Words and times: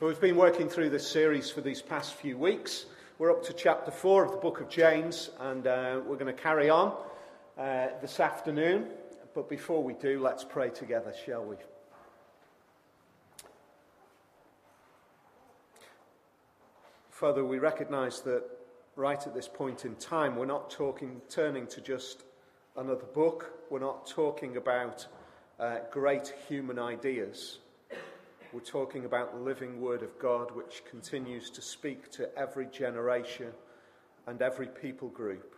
We've 0.00 0.20
been 0.20 0.36
working 0.36 0.68
through 0.68 0.90
this 0.90 1.10
series 1.10 1.50
for 1.50 1.60
these 1.60 1.82
past 1.82 2.14
few 2.14 2.38
weeks. 2.38 2.86
We're 3.18 3.32
up 3.32 3.42
to 3.46 3.52
chapter 3.52 3.90
4 3.90 4.26
of 4.26 4.30
the 4.30 4.36
book 4.36 4.60
of 4.60 4.68
James, 4.68 5.30
and 5.40 5.66
uh, 5.66 6.00
we're 6.06 6.14
going 6.14 6.32
to 6.32 6.40
carry 6.40 6.70
on 6.70 6.96
uh, 7.58 7.88
this 8.00 8.20
afternoon. 8.20 8.86
But 9.34 9.48
before 9.48 9.82
we 9.82 9.94
do, 9.94 10.20
let's 10.20 10.44
pray 10.44 10.70
together, 10.70 11.12
shall 11.26 11.44
we? 11.44 11.56
Father, 17.10 17.44
we 17.44 17.58
recognize 17.58 18.20
that 18.20 18.44
right 18.94 19.26
at 19.26 19.34
this 19.34 19.48
point 19.48 19.84
in 19.84 19.96
time, 19.96 20.36
we're 20.36 20.46
not 20.46 20.70
talking, 20.70 21.20
turning 21.28 21.66
to 21.66 21.80
just 21.80 22.22
another 22.76 23.06
book. 23.14 23.50
We're 23.68 23.80
not 23.80 24.06
talking 24.06 24.58
about 24.58 25.08
uh, 25.58 25.78
great 25.90 26.32
human 26.48 26.78
ideas. 26.78 27.58
We're 28.50 28.60
talking 28.60 29.04
about 29.04 29.34
the 29.34 29.40
living 29.40 29.78
Word 29.78 30.02
of 30.02 30.18
God, 30.18 30.56
which 30.56 30.82
continues 30.88 31.50
to 31.50 31.60
speak 31.60 32.10
to 32.12 32.34
every 32.34 32.64
generation 32.64 33.52
and 34.26 34.40
every 34.40 34.68
people 34.68 35.08
group. 35.08 35.54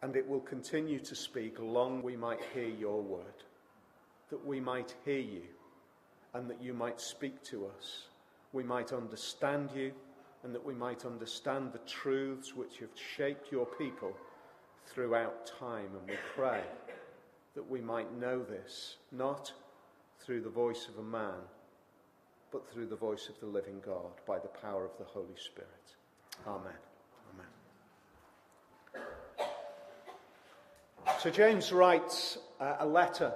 And 0.00 0.16
it 0.16 0.26
will 0.26 0.40
continue 0.40 1.00
to 1.00 1.14
speak 1.14 1.58
long 1.58 2.02
we 2.02 2.16
might 2.16 2.40
hear 2.54 2.68
your 2.68 3.02
word, 3.02 3.44
that 4.30 4.42
we 4.46 4.58
might 4.58 4.94
hear 5.04 5.18
you, 5.18 5.42
and 6.32 6.48
that 6.48 6.62
you 6.62 6.72
might 6.72 6.98
speak 6.98 7.42
to 7.44 7.66
us. 7.66 8.06
We 8.54 8.62
might 8.62 8.94
understand 8.94 9.68
you, 9.76 9.92
and 10.44 10.54
that 10.54 10.64
we 10.64 10.74
might 10.74 11.04
understand 11.04 11.74
the 11.74 11.80
truths 11.80 12.56
which 12.56 12.78
have 12.78 12.88
shaped 12.94 13.52
your 13.52 13.66
people 13.66 14.16
throughout 14.86 15.44
time. 15.58 15.90
And 15.98 16.08
we 16.08 16.16
pray 16.34 16.62
that 17.54 17.70
we 17.70 17.82
might 17.82 18.18
know 18.18 18.42
this, 18.42 18.96
not 19.12 19.52
through 20.20 20.40
the 20.40 20.48
voice 20.48 20.88
of 20.88 20.98
a 20.98 21.06
man 21.06 21.34
but 22.50 22.70
through 22.72 22.86
the 22.86 22.96
voice 22.96 23.28
of 23.28 23.38
the 23.40 23.46
living 23.46 23.80
God 23.84 24.12
by 24.26 24.38
the 24.38 24.48
power 24.48 24.84
of 24.84 24.96
the 24.98 25.04
Holy 25.04 25.36
Spirit. 25.36 25.68
Amen. 26.46 26.72
Amen. 28.94 29.06
So 31.20 31.30
James 31.30 31.72
writes 31.72 32.38
uh, 32.60 32.76
a 32.80 32.86
letter 32.86 33.32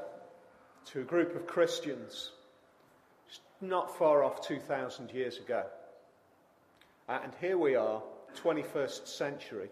to 0.87 1.01
a 1.01 1.05
group 1.05 1.35
of 1.37 1.47
Christians 1.47 2.33
not 3.61 3.97
far 3.97 4.25
off 4.25 4.47
2,000 4.47 5.11
years 5.13 5.39
ago. 5.39 5.65
Uh, 7.09 7.21
and 7.23 7.33
here 7.41 7.59
we 7.59 7.75
are, 7.77 8.03
21st 8.43 9.07
century. 9.07 9.69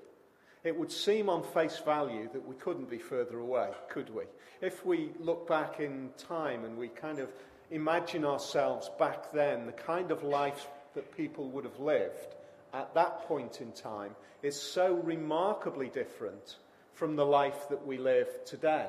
It 0.62 0.76
would 0.76 0.92
seem 0.92 1.28
on 1.28 1.42
face 1.42 1.78
value 1.78 2.28
that 2.32 2.46
we 2.46 2.54
couldn't 2.56 2.90
be 2.90 2.98
further 2.98 3.38
away, 3.38 3.70
could 3.88 4.14
we? 4.14 4.24
If 4.60 4.84
we 4.84 5.10
look 5.18 5.48
back 5.48 5.80
in 5.80 6.10
time 6.18 6.64
and 6.64 6.76
we 6.76 6.88
kind 6.88 7.18
of 7.18 7.30
imagine 7.70 8.24
ourselves 8.24 8.90
back 8.98 9.32
then, 9.32 9.66
the 9.66 9.72
kind 9.72 10.10
of 10.10 10.22
life 10.22 10.66
that 10.94 11.16
people 11.16 11.48
would 11.50 11.64
have 11.64 11.78
lived 11.78 12.34
at 12.72 12.94
that 12.94 13.26
point 13.26 13.60
in 13.60 13.72
time 13.72 14.14
is 14.42 14.60
so 14.60 14.94
remarkably 14.94 15.88
different 15.88 16.56
from 16.94 17.16
the 17.16 17.24
life 17.24 17.68
that 17.68 17.86
we 17.86 17.98
live 17.98 18.28
today. 18.44 18.86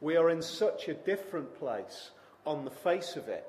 We 0.00 0.16
are 0.16 0.30
in 0.30 0.42
such 0.42 0.88
a 0.88 0.94
different 0.94 1.54
place 1.58 2.10
on 2.46 2.64
the 2.64 2.70
face 2.70 3.16
of 3.16 3.28
it. 3.28 3.48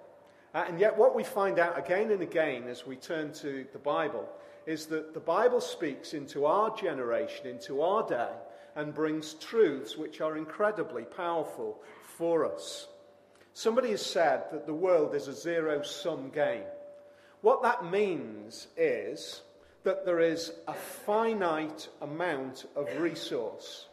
Uh, 0.53 0.65
and 0.67 0.79
yet, 0.79 0.97
what 0.97 1.15
we 1.15 1.23
find 1.23 1.59
out 1.59 1.77
again 1.77 2.11
and 2.11 2.21
again 2.21 2.67
as 2.67 2.85
we 2.85 2.95
turn 2.95 3.33
to 3.33 3.65
the 3.73 3.79
Bible 3.79 4.27
is 4.65 4.85
that 4.87 5.13
the 5.13 5.19
Bible 5.19 5.59
speaks 5.59 6.13
into 6.13 6.45
our 6.45 6.75
generation, 6.75 7.45
into 7.47 7.81
our 7.81 8.07
day, 8.07 8.31
and 8.75 8.93
brings 8.93 9.33
truths 9.35 9.97
which 9.97 10.21
are 10.21 10.37
incredibly 10.37 11.03
powerful 11.03 11.81
for 12.17 12.45
us. 12.45 12.87
Somebody 13.57 13.91
has 13.91 14.05
said 14.05 14.43
that 14.51 14.65
the 14.65 14.73
world 14.73 15.15
is 15.15 15.29
a 15.29 15.33
zero 15.33 15.81
sum 15.81 16.29
game. 16.29 16.65
What 17.39 17.63
that 17.63 17.89
means 17.89 18.67
is 18.75 19.43
that 19.83 20.05
there 20.05 20.19
is 20.19 20.51
a 20.67 20.73
finite 20.73 21.87
amount 22.01 22.65
of 22.75 22.99
resource. 22.99 23.87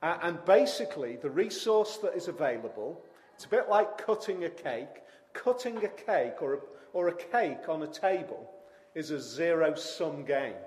Uh, 0.00 0.16
and 0.22 0.44
basically, 0.44 1.16
the 1.16 1.28
resource 1.28 1.96
that 2.04 2.14
is 2.14 2.28
available, 2.28 3.02
it's 3.34 3.46
a 3.46 3.48
bit 3.48 3.68
like 3.68 3.98
cutting 3.98 4.44
a 4.44 4.50
cake. 4.50 5.02
Cutting 5.32 5.78
a 5.78 5.88
cake 5.88 6.40
or 6.40 6.54
a, 6.54 6.58
or 6.92 7.08
a 7.08 7.16
cake 7.16 7.68
on 7.68 7.82
a 7.82 7.88
table 7.88 8.48
is 8.94 9.10
a 9.10 9.20
zero 9.20 9.74
sum 9.74 10.24
game. 10.24 10.62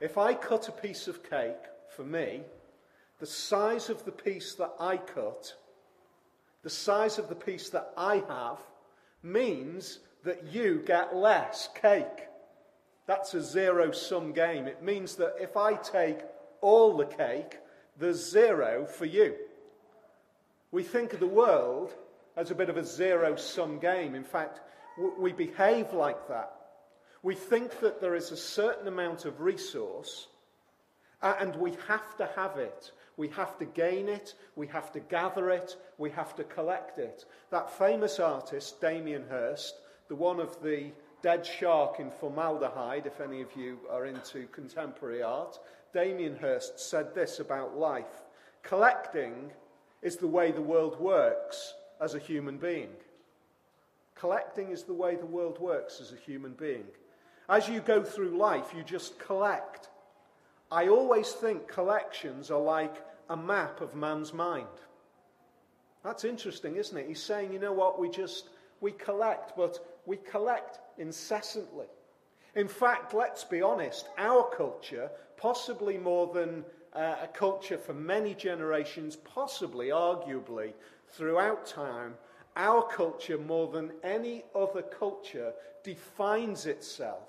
If 0.00 0.18
I 0.18 0.34
cut 0.34 0.66
a 0.66 0.72
piece 0.72 1.06
of 1.06 1.22
cake 1.30 1.62
for 1.94 2.02
me, 2.02 2.42
the 3.20 3.26
size 3.26 3.88
of 3.88 4.04
the 4.04 4.10
piece 4.10 4.54
that 4.54 4.72
I 4.80 4.96
cut 4.96 5.54
the 6.62 6.70
size 6.70 7.18
of 7.18 7.28
the 7.28 7.34
piece 7.34 7.70
that 7.70 7.92
I 7.96 8.22
have 8.28 8.58
means 9.22 10.00
that 10.24 10.52
you 10.52 10.82
get 10.84 11.16
less 11.16 11.68
cake. 11.80 12.26
That's 13.06 13.34
a 13.34 13.42
zero 13.42 13.90
sum 13.92 14.32
game. 14.32 14.66
It 14.66 14.82
means 14.82 15.14
that 15.16 15.36
if 15.40 15.56
I 15.56 15.74
take 15.74 16.20
all 16.60 16.96
the 16.96 17.06
cake, 17.06 17.58
there's 17.98 18.30
zero 18.30 18.86
for 18.86 19.06
you. 19.06 19.34
We 20.70 20.82
think 20.82 21.12
of 21.12 21.20
the 21.20 21.26
world 21.26 21.94
as 22.36 22.50
a 22.50 22.54
bit 22.54 22.68
of 22.68 22.76
a 22.76 22.84
zero 22.84 23.36
sum 23.36 23.78
game. 23.78 24.14
In 24.14 24.24
fact, 24.24 24.60
we 25.18 25.32
behave 25.32 25.92
like 25.92 26.28
that. 26.28 26.52
We 27.22 27.34
think 27.34 27.80
that 27.80 28.00
there 28.00 28.14
is 28.14 28.30
a 28.30 28.36
certain 28.36 28.88
amount 28.88 29.24
of 29.24 29.40
resource 29.40 30.28
and 31.22 31.56
we 31.56 31.72
have 31.88 32.16
to 32.18 32.28
have 32.36 32.58
it. 32.58 32.92
We 33.18 33.28
have 33.30 33.58
to 33.58 33.64
gain 33.66 34.08
it, 34.08 34.34
we 34.54 34.68
have 34.68 34.92
to 34.92 35.00
gather 35.00 35.50
it, 35.50 35.76
we 35.98 36.08
have 36.10 36.34
to 36.36 36.44
collect 36.44 36.98
it. 36.98 37.24
That 37.50 37.68
famous 37.68 38.20
artist, 38.20 38.80
Damien 38.80 39.24
Hirst, 39.28 39.74
the 40.08 40.14
one 40.14 40.38
of 40.38 40.62
the 40.62 40.92
dead 41.20 41.44
shark 41.44 41.98
in 41.98 42.12
formaldehyde, 42.12 43.06
if 43.06 43.20
any 43.20 43.42
of 43.42 43.54
you 43.56 43.80
are 43.90 44.06
into 44.06 44.46
contemporary 44.46 45.20
art, 45.20 45.58
Damien 45.92 46.36
Hirst 46.36 46.78
said 46.78 47.12
this 47.12 47.40
about 47.40 47.76
life 47.76 48.22
Collecting 48.62 49.50
is 50.00 50.16
the 50.16 50.26
way 50.26 50.52
the 50.52 50.62
world 50.62 51.00
works 51.00 51.74
as 52.00 52.14
a 52.14 52.20
human 52.20 52.56
being. 52.56 52.90
Collecting 54.14 54.70
is 54.70 54.84
the 54.84 54.94
way 54.94 55.16
the 55.16 55.26
world 55.26 55.58
works 55.58 56.00
as 56.00 56.12
a 56.12 56.16
human 56.16 56.52
being. 56.52 56.84
As 57.48 57.68
you 57.68 57.80
go 57.80 58.04
through 58.04 58.36
life, 58.36 58.72
you 58.76 58.84
just 58.84 59.18
collect. 59.18 59.88
I 60.70 60.88
always 60.88 61.32
think 61.32 61.66
collections 61.68 62.50
are 62.50 62.60
like 62.60 62.94
a 63.30 63.36
map 63.36 63.80
of 63.80 63.94
man's 63.94 64.32
mind. 64.32 64.66
That's 66.04 66.24
interesting, 66.24 66.76
isn't 66.76 66.96
it? 66.96 67.08
He's 67.08 67.22
saying, 67.22 67.52
you 67.52 67.58
know 67.58 67.72
what, 67.72 67.98
we 67.98 68.08
just, 68.08 68.50
we 68.80 68.92
collect, 68.92 69.56
but 69.56 70.00
we 70.06 70.16
collect 70.16 70.78
incessantly. 70.98 71.86
In 72.54 72.68
fact, 72.68 73.14
let's 73.14 73.44
be 73.44 73.62
honest, 73.62 74.08
our 74.18 74.48
culture, 74.56 75.10
possibly 75.36 75.98
more 75.98 76.32
than 76.32 76.64
uh, 76.94 77.16
a 77.22 77.28
culture 77.28 77.78
for 77.78 77.94
many 77.94 78.34
generations, 78.34 79.16
possibly, 79.16 79.88
arguably, 79.88 80.72
throughout 81.08 81.66
time, 81.66 82.14
our 82.56 82.82
culture, 82.82 83.38
more 83.38 83.68
than 83.70 83.92
any 84.02 84.44
other 84.54 84.82
culture, 84.82 85.52
defines 85.84 86.66
itself 86.66 87.28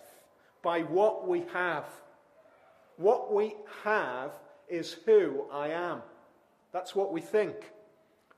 by 0.62 0.82
what 0.82 1.28
we 1.28 1.44
have. 1.54 1.86
What 3.00 3.34
we 3.34 3.56
have 3.86 4.34
is 4.68 4.98
who 5.06 5.46
I 5.54 5.70
am. 5.70 6.02
That's 6.74 6.94
what 6.94 7.14
we 7.14 7.22
think. 7.22 7.56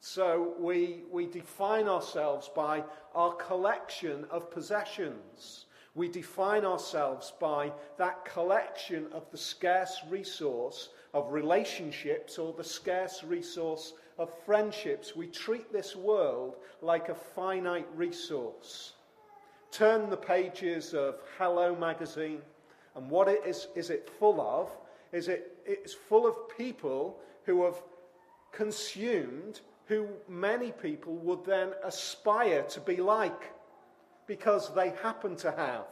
So 0.01 0.53
we, 0.59 1.01
we 1.11 1.25
define 1.25 1.87
ourselves 1.87 2.47
by 2.55 2.83
our 3.15 3.33
collection 3.33 4.23
of 4.29 4.51
possessions. 4.51 5.65
We 5.95 6.09
define 6.09 6.63
ourselves 6.63 7.33
by 7.39 7.73
that 7.97 8.23
collection 8.23 9.07
of 9.11 9.25
the 9.31 9.37
scarce 9.37 9.99
resource 10.11 10.89
of 11.15 11.33
relationships 11.33 12.37
or 12.37 12.53
the 12.53 12.63
scarce 12.63 13.23
resource 13.23 13.93
of 14.19 14.31
friendships. 14.45 15.15
We 15.15 15.25
treat 15.25 15.73
this 15.73 15.95
world 15.95 16.57
like 16.83 17.09
a 17.09 17.15
finite 17.15 17.87
resource. 17.95 18.93
Turn 19.71 20.11
the 20.11 20.17
pages 20.17 20.93
of 20.93 21.15
Hello 21.39 21.75
magazine, 21.75 22.43
and 22.95 23.09
what 23.09 23.27
it 23.27 23.41
is, 23.45 23.67
is 23.75 23.89
it 23.89 24.09
full 24.19 24.41
of? 24.41 24.69
Is 25.11 25.27
it 25.27 25.57
it's 25.65 25.93
full 25.93 26.25
of 26.27 26.35
people 26.57 27.19
who 27.45 27.63
have 27.65 27.81
consumed 28.51 29.61
who 29.85 30.07
many 30.29 30.71
people 30.71 31.15
would 31.15 31.43
then 31.45 31.71
aspire 31.83 32.63
to 32.63 32.79
be 32.79 32.97
like 32.97 33.51
because 34.25 34.73
they 34.73 34.89
happen 35.03 35.35
to 35.35 35.51
have 35.51 35.85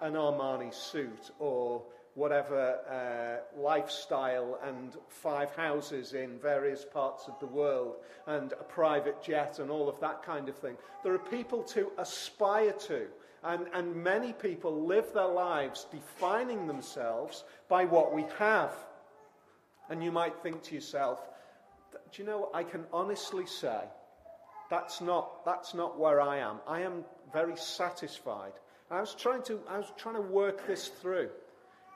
an 0.00 0.12
Armani 0.12 0.72
suit 0.72 1.30
or 1.38 1.82
whatever 2.14 2.78
uh, 2.88 3.60
lifestyle 3.60 4.58
and 4.64 4.96
five 5.08 5.50
houses 5.54 6.14
in 6.14 6.38
various 6.38 6.84
parts 6.84 7.28
of 7.28 7.38
the 7.40 7.46
world 7.46 7.96
and 8.26 8.52
a 8.52 8.64
private 8.64 9.22
jet 9.22 9.58
and 9.58 9.70
all 9.70 9.88
of 9.88 10.00
that 10.00 10.22
kind 10.22 10.48
of 10.48 10.56
thing. 10.56 10.76
There 11.02 11.12
are 11.12 11.18
people 11.18 11.62
to 11.64 11.90
aspire 11.98 12.72
to. 12.72 13.06
And, 13.44 13.66
and 13.72 14.02
many 14.02 14.32
people 14.32 14.86
live 14.86 15.12
their 15.12 15.28
lives 15.28 15.86
defining 15.90 16.66
themselves 16.66 17.44
by 17.68 17.84
what 17.84 18.14
we 18.14 18.24
have. 18.38 18.72
And 19.88 20.02
you 20.02 20.10
might 20.10 20.42
think 20.42 20.62
to 20.64 20.74
yourself, 20.74 21.20
do 22.12 22.22
you 22.22 22.28
know, 22.28 22.38
what 22.40 22.50
I 22.54 22.64
can 22.64 22.84
honestly 22.92 23.46
say 23.46 23.84
That's 24.70 25.00
not, 25.00 25.44
that's 25.44 25.74
not 25.74 25.98
where 25.98 26.20
I 26.20 26.38
am. 26.38 26.58
I 26.66 26.80
am 26.80 27.04
very 27.32 27.56
satisfied. 27.56 28.52
I 28.90 29.00
was 29.00 29.14
trying 29.14 29.42
to, 29.44 29.60
I 29.68 29.78
was 29.78 29.92
trying 29.96 30.16
to 30.16 30.22
work 30.22 30.66
this 30.66 30.88
through. 30.88 31.30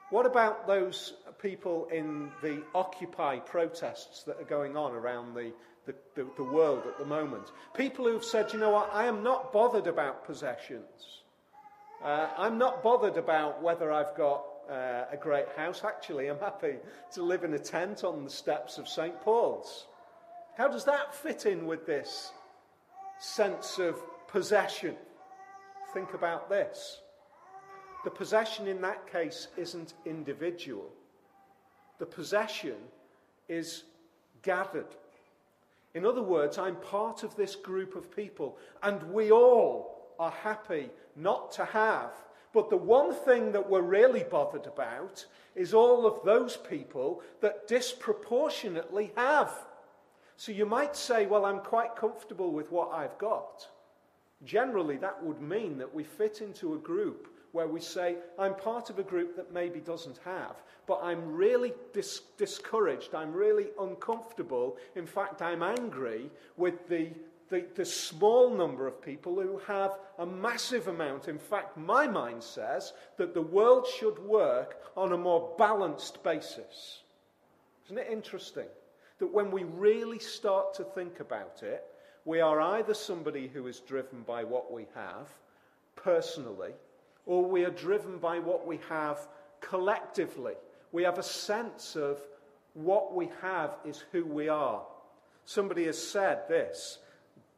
What 0.09 0.25
about 0.25 0.67
those 0.67 1.13
people 1.41 1.87
in 1.91 2.31
the 2.41 2.63
Occupy 2.75 3.39
protests 3.39 4.23
that 4.23 4.37
are 4.39 4.45
going 4.45 4.75
on 4.75 4.91
around 4.93 5.33
the, 5.33 5.53
the, 5.85 5.95
the, 6.15 6.27
the 6.35 6.43
world 6.43 6.83
at 6.85 6.97
the 6.97 7.05
moment? 7.05 7.51
People 7.75 8.05
who've 8.05 8.23
said, 8.23 8.51
you 8.51 8.59
know 8.59 8.71
what, 8.71 8.93
I 8.93 9.05
am 9.05 9.23
not 9.23 9.53
bothered 9.53 9.87
about 9.87 10.25
possessions. 10.25 11.20
Uh, 12.03 12.29
I'm 12.35 12.57
not 12.57 12.81
bothered 12.81 13.17
about 13.17 13.61
whether 13.61 13.91
I've 13.91 14.15
got 14.15 14.43
uh, 14.67 15.03
a 15.11 15.17
great 15.19 15.47
house. 15.55 15.83
Actually, 15.83 16.29
I'm 16.29 16.39
happy 16.39 16.77
to 17.13 17.21
live 17.21 17.43
in 17.43 17.53
a 17.53 17.59
tent 17.59 18.03
on 18.03 18.23
the 18.23 18.29
steps 18.29 18.79
of 18.79 18.87
St. 18.87 19.21
Paul's. 19.21 19.85
How 20.57 20.67
does 20.67 20.83
that 20.85 21.13
fit 21.13 21.45
in 21.45 21.67
with 21.67 21.85
this 21.85 22.31
sense 23.19 23.77
of 23.77 24.01
possession? 24.27 24.95
Think 25.93 26.15
about 26.15 26.49
this. 26.49 27.01
The 28.03 28.09
possession 28.09 28.67
in 28.67 28.81
that 28.81 29.11
case 29.11 29.49
isn't 29.55 29.93
individual, 30.03 30.89
the 31.99 32.07
possession 32.07 32.77
is 33.47 33.83
gathered. 34.41 34.95
In 35.93 36.05
other 36.05 36.23
words, 36.23 36.57
I'm 36.57 36.77
part 36.77 37.21
of 37.21 37.35
this 37.35 37.55
group 37.55 37.95
of 37.95 38.15
people, 38.15 38.57
and 38.81 39.03
we 39.13 39.31
all 39.31 39.90
are 40.21 40.31
happy 40.43 40.87
not 41.15 41.51
to 41.51 41.65
have. 41.65 42.11
But 42.53 42.69
the 42.69 42.77
one 42.77 43.11
thing 43.11 43.51
that 43.53 43.67
we're 43.67 43.81
really 43.81 44.23
bothered 44.23 44.67
about 44.67 45.25
is 45.55 45.73
all 45.73 46.05
of 46.05 46.23
those 46.23 46.55
people 46.57 47.23
that 47.41 47.67
disproportionately 47.67 49.11
have. 49.17 49.51
So 50.37 50.51
you 50.51 50.67
might 50.67 50.95
say, 50.95 51.25
well, 51.25 51.45
I'm 51.45 51.59
quite 51.59 51.95
comfortable 51.95 52.51
with 52.51 52.71
what 52.71 52.91
I've 52.93 53.17
got. 53.17 53.67
Generally, 54.43 54.97
that 54.97 55.23
would 55.23 55.41
mean 55.41 55.79
that 55.79 55.93
we 55.93 56.03
fit 56.03 56.41
into 56.41 56.75
a 56.75 56.77
group 56.77 57.27
where 57.51 57.67
we 57.67 57.81
say, 57.81 58.15
I'm 58.37 58.55
part 58.55 58.89
of 58.89 58.99
a 58.99 59.03
group 59.03 59.35
that 59.35 59.53
maybe 59.53 59.79
doesn't 59.79 60.19
have, 60.23 60.55
but 60.87 60.99
I'm 61.03 61.33
really 61.33 61.73
dis- 61.93 62.21
discouraged, 62.37 63.13
I'm 63.13 63.33
really 63.33 63.67
uncomfortable. 63.79 64.77
In 64.95 65.05
fact, 65.05 65.41
I'm 65.41 65.63
angry 65.63 66.29
with 66.57 66.87
the, 66.87 67.09
the, 67.51 67.65
the 67.75 67.85
small 67.85 68.49
number 68.49 68.87
of 68.87 69.01
people 69.01 69.35
who 69.35 69.59
have 69.67 69.99
a 70.17 70.25
massive 70.25 70.87
amount. 70.87 71.27
In 71.27 71.37
fact, 71.37 71.77
my 71.77 72.07
mind 72.07 72.41
says 72.41 72.93
that 73.17 73.33
the 73.33 73.41
world 73.41 73.85
should 73.85 74.17
work 74.19 74.81
on 74.95 75.11
a 75.11 75.17
more 75.17 75.53
balanced 75.57 76.23
basis. 76.23 77.01
Isn't 77.85 77.99
it 77.99 78.07
interesting? 78.09 78.67
That 79.19 79.33
when 79.33 79.51
we 79.51 79.65
really 79.65 80.17
start 80.17 80.73
to 80.75 80.85
think 80.85 81.19
about 81.19 81.61
it, 81.61 81.83
we 82.23 82.39
are 82.39 82.61
either 82.61 82.93
somebody 82.93 83.49
who 83.49 83.67
is 83.67 83.81
driven 83.81 84.21
by 84.21 84.45
what 84.45 84.71
we 84.71 84.85
have 84.95 85.27
personally, 85.97 86.71
or 87.25 87.43
we 87.43 87.65
are 87.65 87.71
driven 87.71 88.17
by 88.17 88.39
what 88.39 88.65
we 88.65 88.79
have 88.87 89.27
collectively. 89.59 90.53
We 90.93 91.03
have 91.03 91.19
a 91.19 91.23
sense 91.23 91.97
of 91.97 92.19
what 92.75 93.13
we 93.13 93.29
have 93.41 93.75
is 93.83 94.05
who 94.13 94.23
we 94.23 94.47
are. 94.47 94.83
Somebody 95.43 95.85
has 95.85 96.01
said 96.01 96.47
this 96.47 96.99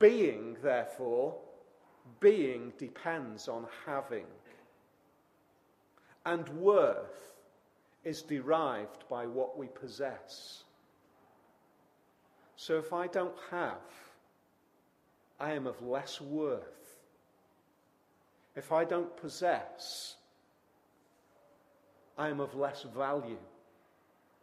being, 0.03 0.57
therefore, 0.61 1.33
being 2.19 2.73
depends 2.77 3.47
on 3.47 3.65
having. 3.85 4.25
And 6.25 6.47
worth 6.49 7.33
is 8.03 8.21
derived 8.21 9.07
by 9.09 9.25
what 9.25 9.57
we 9.57 9.67
possess. 9.67 10.63
So 12.57 12.77
if 12.77 12.91
I 12.91 13.07
don't 13.07 13.35
have, 13.49 13.77
I 15.39 15.53
am 15.53 15.67
of 15.67 15.81
less 15.81 16.19
worth 16.19 16.83
if 18.55 18.71
I 18.71 18.83
don't 18.83 19.15
possess, 19.17 20.15
I 22.17 22.29
am 22.29 22.39
of 22.39 22.53
less 22.55 22.83
value. 22.95 23.39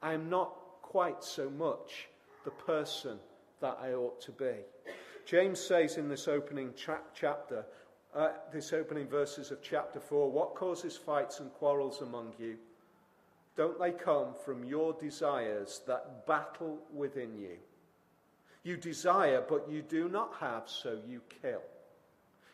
I 0.03 0.15
am 0.15 0.29
not 0.29 0.53
quite 0.83 1.23
so 1.23 1.49
much 1.51 2.09
the 2.45 2.51
person 2.51 3.19
that 3.61 3.79
I 3.81 3.93
ought 3.93 4.21
to 4.23 4.33
be. 4.33 4.55
James 5.31 5.61
says 5.61 5.97
in 5.97 6.09
this 6.09 6.27
opening 6.27 6.75
chapter, 7.15 7.65
uh, 8.17 8.31
this 8.53 8.73
opening 8.73 9.07
verses 9.07 9.53
of 9.53 9.63
chapter 9.63 10.01
4, 10.01 10.29
what 10.29 10.57
causes 10.57 10.97
fights 10.97 11.39
and 11.39 11.53
quarrels 11.53 12.01
among 12.01 12.33
you? 12.37 12.57
Don't 13.57 13.79
they 13.79 13.93
come 13.93 14.35
from 14.45 14.65
your 14.65 14.93
desires 14.95 15.83
that 15.87 16.27
battle 16.27 16.81
within 16.93 17.39
you? 17.39 17.59
You 18.65 18.77
desire, 18.77 19.45
but 19.49 19.71
you 19.71 19.83
do 19.83 20.09
not 20.09 20.35
have, 20.41 20.65
so 20.67 20.99
you 21.07 21.21
kill. 21.41 21.63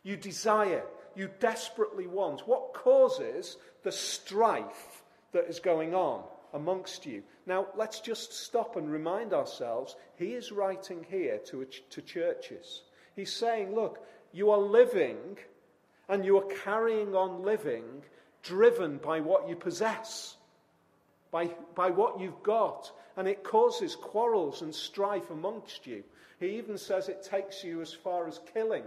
You 0.02 0.18
desire, 0.18 0.84
you 1.14 1.30
desperately 1.40 2.06
want? 2.06 2.46
What 2.46 2.74
causes 2.74 3.56
the 3.84 3.92
strife 3.92 5.02
that 5.32 5.46
is 5.48 5.60
going 5.60 5.94
on 5.94 6.24
amongst 6.52 7.06
you? 7.06 7.22
Now, 7.46 7.66
let's 7.76 8.00
just 8.00 8.32
stop 8.32 8.76
and 8.76 8.90
remind 8.90 9.32
ourselves 9.32 9.96
he 10.16 10.34
is 10.34 10.52
writing 10.52 11.04
here 11.08 11.38
to, 11.46 11.66
to 11.90 12.02
churches. 12.02 12.82
He's 13.14 13.32
saying, 13.32 13.74
look, 13.74 14.04
you 14.32 14.50
are 14.50 14.58
living 14.58 15.38
and 16.08 16.24
you 16.24 16.38
are 16.38 16.54
carrying 16.64 17.14
on 17.14 17.42
living 17.42 17.84
driven 18.42 18.98
by 18.98 19.20
what 19.20 19.48
you 19.48 19.56
possess, 19.56 20.36
by, 21.30 21.50
by 21.74 21.90
what 21.90 22.20
you've 22.20 22.42
got. 22.42 22.92
And 23.16 23.26
it 23.26 23.42
causes 23.42 23.96
quarrels 23.96 24.62
and 24.62 24.74
strife 24.74 25.30
amongst 25.30 25.86
you. 25.86 26.04
He 26.38 26.58
even 26.58 26.78
says 26.78 27.08
it 27.08 27.22
takes 27.22 27.64
you 27.64 27.80
as 27.80 27.92
far 27.92 28.28
as 28.28 28.40
killing. 28.52 28.84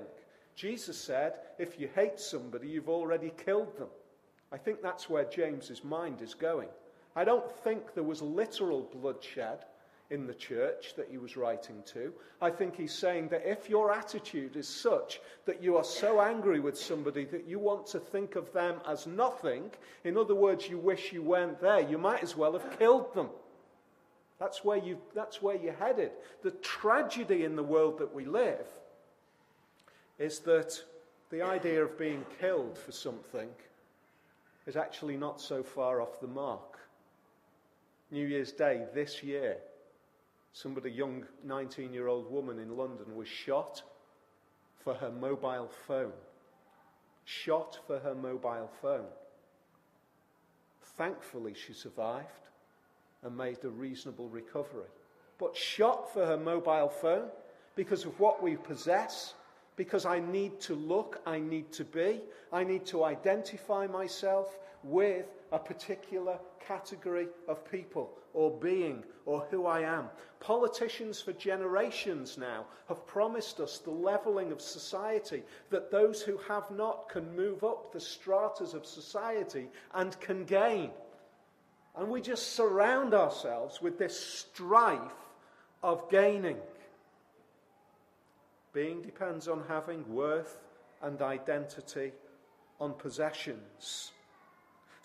Jesus 0.55 0.97
said, 0.97 1.33
if 1.57 1.79
you 1.79 1.89
hate 1.95 2.19
somebody, 2.19 2.67
you've 2.67 2.89
already 2.89 3.31
killed 3.43 3.77
them. 3.77 3.87
I 4.51 4.57
think 4.57 4.81
that's 4.81 5.09
where 5.09 5.25
James's 5.25 5.83
mind 5.83 6.21
is 6.21 6.33
going. 6.33 6.69
I 7.15 7.23
don't 7.23 7.49
think 7.63 7.93
there 7.93 8.03
was 8.03 8.21
literal 8.21 8.89
bloodshed 8.93 9.65
in 10.09 10.25
the 10.25 10.33
church 10.33 10.95
that 10.95 11.07
he 11.09 11.17
was 11.17 11.37
writing 11.37 11.83
to. 11.85 12.11
I 12.41 12.49
think 12.49 12.75
he's 12.75 12.93
saying 12.93 13.29
that 13.29 13.49
if 13.49 13.69
your 13.69 13.91
attitude 13.91 14.55
is 14.55 14.67
such 14.67 15.21
that 15.45 15.61
you 15.61 15.77
are 15.77 15.83
so 15.83 16.21
angry 16.21 16.59
with 16.59 16.77
somebody 16.77 17.25
that 17.25 17.47
you 17.47 17.59
want 17.59 17.85
to 17.87 17.99
think 17.99 18.35
of 18.35 18.51
them 18.53 18.77
as 18.87 19.05
nothing, 19.05 19.69
in 20.03 20.17
other 20.17 20.35
words, 20.35 20.67
you 20.67 20.79
wish 20.79 21.13
you 21.13 21.21
weren't 21.21 21.61
there, 21.61 21.81
you 21.81 21.97
might 21.97 22.23
as 22.23 22.35
well 22.35 22.53
have 22.53 22.79
killed 22.79 23.13
them. 23.13 23.29
That's 24.39 24.63
where, 24.63 24.77
you, 24.77 24.97
that's 25.13 25.41
where 25.41 25.57
you're 25.57 25.73
headed. 25.73 26.11
The 26.43 26.51
tragedy 26.51 27.43
in 27.43 27.55
the 27.55 27.63
world 27.63 27.99
that 27.99 28.13
we 28.13 28.25
live 28.25 28.65
is 30.17 30.39
that 30.39 30.81
the 31.29 31.41
idea 31.41 31.83
of 31.83 31.99
being 31.99 32.25
killed 32.39 32.77
for 32.77 32.91
something 32.91 33.49
is 34.65 34.75
actually 34.75 35.17
not 35.17 35.39
so 35.41 35.61
far 35.61 36.01
off 36.01 36.19
the 36.19 36.27
mark. 36.27 36.68
New 38.11 38.25
Year's 38.25 38.51
Day 38.51 38.85
this 38.93 39.21
year, 39.23 39.57
somebody, 40.51 40.89
a 40.89 40.93
young 40.93 41.25
19 41.43 41.93
year 41.93 42.07
old 42.07 42.31
woman 42.31 42.59
in 42.59 42.75
London, 42.75 43.15
was 43.15 43.27
shot 43.27 43.83
for 44.83 44.93
her 44.95 45.11
mobile 45.11 45.69
phone. 45.87 46.13
Shot 47.25 47.79
for 47.85 47.99
her 47.99 48.15
mobile 48.15 48.69
phone. 48.81 49.05
Thankfully, 50.97 51.53
she 51.53 51.73
survived 51.73 52.47
and 53.23 53.37
made 53.37 53.63
a 53.63 53.69
reasonable 53.69 54.27
recovery. 54.29 54.89
But 55.37 55.55
shot 55.55 56.11
for 56.13 56.25
her 56.25 56.37
mobile 56.37 56.89
phone 56.89 57.29
because 57.75 58.05
of 58.05 58.19
what 58.19 58.41
we 58.41 58.55
possess 58.55 59.35
because 59.75 60.05
I 60.05 60.19
need 60.19 60.59
to 60.61 60.75
look, 60.75 61.21
I 61.25 61.39
need 61.39 61.71
to 61.73 61.85
be, 61.85 62.19
I 62.51 62.65
need 62.65 62.85
to 62.87 63.05
identify 63.05 63.87
myself 63.87 64.57
with 64.83 65.25
a 65.51 65.59
particular 65.59 66.37
category 66.59 67.27
of 67.47 67.69
people 67.69 68.11
or 68.33 68.51
being 68.51 69.03
or 69.25 69.45
who 69.49 69.65
I 69.65 69.81
am. 69.81 70.05
Politicians 70.39 71.21
for 71.21 71.33
generations 71.33 72.37
now 72.37 72.65
have 72.87 73.05
promised 73.07 73.59
us 73.59 73.79
the 73.79 73.91
levelling 73.91 74.51
of 74.51 74.61
society, 74.61 75.43
that 75.69 75.91
those 75.91 76.21
who 76.21 76.37
have 76.47 76.69
not 76.71 77.09
can 77.09 77.35
move 77.35 77.63
up 77.63 77.91
the 77.91 77.99
stratas 77.99 78.73
of 78.73 78.85
society 78.85 79.67
and 79.93 80.19
can 80.19 80.45
gain. 80.45 80.91
And 81.95 82.09
we 82.09 82.21
just 82.21 82.53
surround 82.53 83.13
ourselves 83.13 83.81
with 83.81 83.97
this 83.97 84.19
strife 84.19 84.99
of 85.81 86.09
gaining. 86.09 86.57
Being 88.71 89.01
depends 89.01 89.47
on 89.47 89.63
having 89.67 90.07
worth 90.13 90.59
and 91.01 91.21
identity 91.21 92.13
on 92.79 92.93
possessions. 92.93 94.11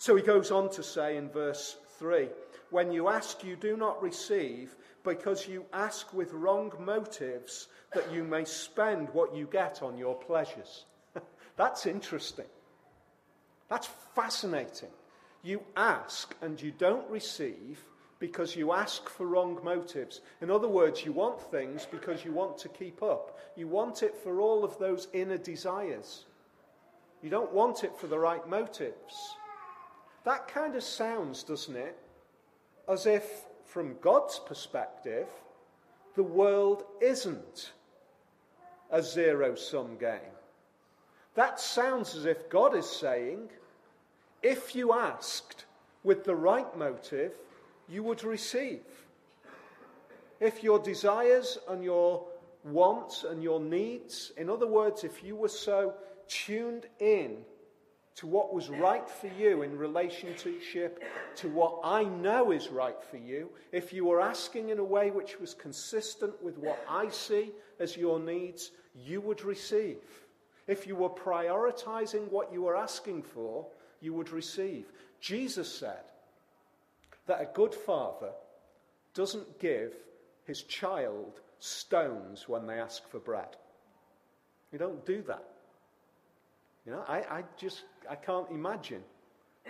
So 0.05 0.15
he 0.15 0.21
goes 0.21 0.51
on 0.51 0.69
to 0.69 0.83
say 0.83 1.17
in 1.17 1.29
verse 1.29 1.77
3 1.97 2.29
When 2.69 2.91
you 2.91 3.07
ask, 3.07 3.43
you 3.43 3.55
do 3.55 3.75
not 3.75 4.03
receive, 4.03 4.75
because 5.03 5.47
you 5.47 5.65
ask 5.73 6.13
with 6.13 6.31
wrong 6.31 6.71
motives, 6.79 7.69
that 7.91 8.13
you 8.13 8.23
may 8.23 8.45
spend 8.45 9.09
what 9.13 9.35
you 9.35 9.47
get 9.51 9.81
on 9.81 9.97
your 9.97 10.13
pleasures. 10.13 10.85
That's 11.57 11.87
interesting. 11.87 12.45
That's 13.67 13.89
fascinating. 14.13 14.91
You 15.41 15.63
ask 15.75 16.35
and 16.39 16.61
you 16.61 16.71
don't 16.77 17.09
receive 17.09 17.83
because 18.19 18.55
you 18.55 18.73
ask 18.73 19.09
for 19.09 19.25
wrong 19.25 19.57
motives. 19.63 20.21
In 20.39 20.51
other 20.51 20.69
words, 20.69 21.03
you 21.03 21.13
want 21.13 21.41
things 21.41 21.87
because 21.89 22.23
you 22.23 22.31
want 22.31 22.59
to 22.59 22.69
keep 22.69 23.01
up. 23.01 23.39
You 23.55 23.67
want 23.67 24.03
it 24.03 24.15
for 24.15 24.39
all 24.39 24.63
of 24.63 24.77
those 24.77 25.07
inner 25.13 25.39
desires. 25.39 26.25
You 27.23 27.31
don't 27.31 27.51
want 27.51 27.83
it 27.83 27.97
for 27.97 28.05
the 28.05 28.19
right 28.19 28.47
motives. 28.47 29.35
That 30.25 30.47
kind 30.47 30.75
of 30.75 30.83
sounds, 30.83 31.43
doesn't 31.43 31.75
it, 31.75 31.97
as 32.89 33.05
if, 33.05 33.45
from 33.63 33.95
God's 34.01 34.39
perspective, 34.39 35.27
the 36.15 36.23
world 36.23 36.83
isn't 36.99 37.71
a 38.91 39.01
zero 39.03 39.55
sum 39.55 39.97
game. 39.97 40.33
That 41.35 41.59
sounds 41.59 42.15
as 42.15 42.25
if 42.25 42.49
God 42.49 42.75
is 42.75 42.89
saying, 42.89 43.49
if 44.41 44.75
you 44.75 44.93
asked 44.93 45.65
with 46.03 46.23
the 46.23 46.35
right 46.35 46.75
motive, 46.77 47.33
you 47.87 48.01
would 48.03 48.23
receive. 48.23 48.81
If 50.39 50.63
your 50.63 50.79
desires 50.79 51.59
and 51.69 51.83
your 51.83 52.25
wants 52.63 53.25
and 53.25 53.43
your 53.43 53.59
needs, 53.59 54.31
in 54.37 54.49
other 54.49 54.67
words, 54.67 55.03
if 55.03 55.23
you 55.23 55.35
were 55.35 55.49
so 55.49 55.93
tuned 56.27 56.87
in 56.99 57.37
to 58.15 58.27
what 58.27 58.53
was 58.53 58.69
right 58.69 59.09
for 59.09 59.27
you 59.27 59.63
in 59.63 59.77
relationship 59.77 61.03
to 61.35 61.49
what 61.49 61.79
I 61.83 62.05
know 62.05 62.51
is 62.51 62.69
right 62.69 63.01
for 63.11 63.17
you, 63.17 63.49
if 63.71 63.91
you 63.91 64.05
were 64.05 64.21
asking 64.21 64.69
in 64.69 64.79
a 64.79 64.83
way 64.83 65.11
which 65.11 65.39
was 65.39 65.53
consistent 65.53 66.41
with 66.41 66.57
what 66.57 66.79
I 66.89 67.09
see 67.09 67.51
as 67.79 67.97
your 67.97 68.19
needs, 68.19 68.71
you 68.95 69.19
would 69.21 69.43
receive. 69.43 69.97
If 70.67 70.87
you 70.87 70.95
were 70.95 71.09
prioritizing 71.09 72.31
what 72.31 72.53
you 72.53 72.61
were 72.61 72.77
asking 72.77 73.23
for, 73.23 73.67
you 74.01 74.13
would 74.13 74.31
receive. 74.31 74.85
Jesus 75.19 75.71
said, 75.71 76.03
that 77.27 77.41
a 77.41 77.49
good 77.53 77.73
father 77.73 78.31
doesn't 79.13 79.59
give 79.59 79.93
his 80.45 80.61
child 80.63 81.41
stones 81.59 82.47
when 82.47 82.67
they 82.67 82.79
ask 82.79 83.07
for 83.09 83.19
bread. 83.19 83.57
You 84.71 84.79
don't 84.79 85.05
do 85.05 85.23
that. 85.23 85.43
You 86.85 86.91
know, 86.91 87.03
I, 87.07 87.17
I 87.17 87.43
just, 87.57 87.83
I 88.09 88.15
can't 88.15 88.49
imagine. 88.51 89.01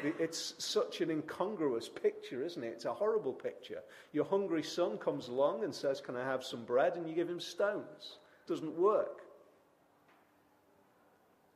It's 0.04 0.56
such 0.58 1.00
an 1.00 1.10
incongruous 1.10 1.88
picture, 1.88 2.44
isn't 2.44 2.62
it? 2.62 2.68
It's 2.68 2.84
a 2.86 2.94
horrible 2.94 3.32
picture. 3.32 3.82
Your 4.12 4.26
hungry 4.26 4.62
son 4.62 4.98
comes 4.98 5.30
along 5.30 5.64
and 5.64 5.74
says, 5.74 6.02
Can 6.02 6.18
I 6.18 6.24
have 6.26 6.44
some 6.44 6.66
bread? 6.66 6.98
And 6.98 7.08
you 7.08 7.16
give 7.16 7.30
him 7.30 7.40
stones. 7.40 8.18
It 8.46 8.50
doesn't 8.50 8.78
work. 8.78 9.22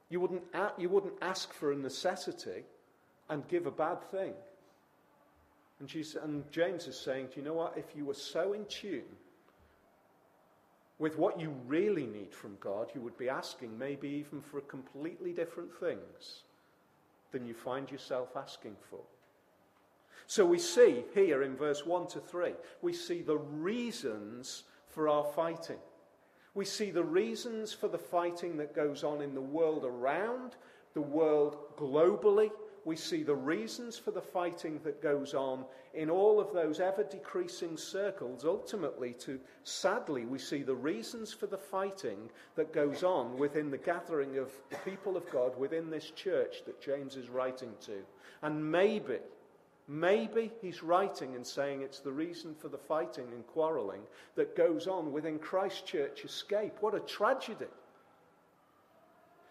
You 0.10 0.22
wouldn't, 0.22 0.44
you 0.78 0.88
wouldn't 0.88 1.13
ask 1.22 1.54
for 1.54 1.74
a 1.74 1.75
necessity 1.75 2.63
and 3.30 3.46
give 3.50 3.66
a 3.66 3.72
bad 3.72 4.01
thing. 4.10 4.34
And, 5.82 5.94
and 6.24 6.50
James 6.50 6.88
is 6.88 6.98
saying, 6.98 7.28
Do 7.34 7.42
you 7.42 7.46
know 7.46 7.54
what? 7.54 7.78
If 7.78 7.94
you 7.94 8.06
were 8.06 8.13
so 8.13 8.54
in 8.54 8.63
tune 8.66 9.04
with 11.00 11.18
what 11.18 11.39
you 11.39 11.56
really 11.65 12.06
need 12.06 12.34
from 12.34 12.58
God, 12.60 12.91
you 12.94 13.01
would 13.01 13.18
be 13.18 13.29
asking 13.29 13.77
maybe 13.77 14.10
even 14.10 14.41
for 14.41 14.60
completely 14.62 15.32
different 15.32 15.74
things 15.79 16.44
than 17.32 17.46
you 17.46 17.53
find 17.53 17.89
yourself 17.89 18.36
asking 18.36 18.75
for. 18.89 19.00
So 20.27 20.46
we 20.46 20.60
see 20.60 21.06
here 21.15 21.41
in 21.41 21.56
verse 21.56 21.86
1 21.86 22.08
to 22.08 22.20
3, 22.20 22.53
we 22.82 22.94
see 22.94 23.22
the 23.22 23.38
reasons 23.38 24.63
for 24.88 25.08
our 25.08 25.24
fighting. 25.24 25.79
We 26.53 26.65
see 26.65 26.91
the 26.91 27.03
reasons 27.03 27.74
for 27.74 27.88
the 27.88 27.98
fighting 27.98 28.58
that 28.58 28.75
goes 28.75 29.03
on 29.03 29.22
in 29.22 29.34
the 29.34 29.41
world 29.41 29.86
around, 29.86 30.56
the 30.94 31.01
world 31.01 31.58
globally, 31.77 32.51
we 32.86 32.95
see 32.95 33.24
the 33.24 33.36
reasons 33.36 33.98
for 33.98 34.12
the 34.12 34.21
fighting 34.21 34.79
that 34.83 35.01
goes 35.01 35.33
on 35.33 35.65
in 35.93 36.09
all 36.09 36.39
of 36.39 36.53
those 36.53 36.79
ever 36.79 37.03
decreasing 37.03 37.77
circles. 37.77 38.45
Ultimately, 38.45 39.13
to 39.19 39.39
sadly, 39.63 40.25
we 40.25 40.39
see 40.39 40.63
the 40.63 40.75
reasons 40.75 41.33
for 41.33 41.48
the 41.48 41.57
fighting 41.57 42.29
that 42.55 42.74
goes 42.74 43.03
on 43.03 43.38
within 43.38 43.69
the 43.71 43.77
gathering 43.77 44.38
of 44.38 44.51
the 44.69 44.77
people 44.77 45.17
of 45.17 45.29
God 45.31 45.57
within 45.57 45.89
this 45.89 46.12
church 46.12 46.63
that 46.65 46.81
James 46.81 47.15
is 47.15 47.29
writing 47.29 47.74
to. 47.86 48.03
And 48.41 48.71
maybe, 48.71 49.19
maybe 49.88 50.51
he's 50.62 50.83
writing 50.83 51.36
and 51.36 51.45
saying 51.45 51.81
it's 51.81 52.00
the 52.00 52.12
reason 52.12 52.55
for 52.55 52.69
the 52.69 52.77
fighting 52.77 53.27
and 53.33 53.45
quarreling 53.48 54.01
that 54.36 54.55
goes 54.55 54.88
on 54.88 55.12
within 55.12 55.39
Christ 55.39 55.86
Church 55.86 56.24
Escape. 56.24 56.77
What 56.81 56.95
a 56.95 57.00
tragedy! 57.00 57.65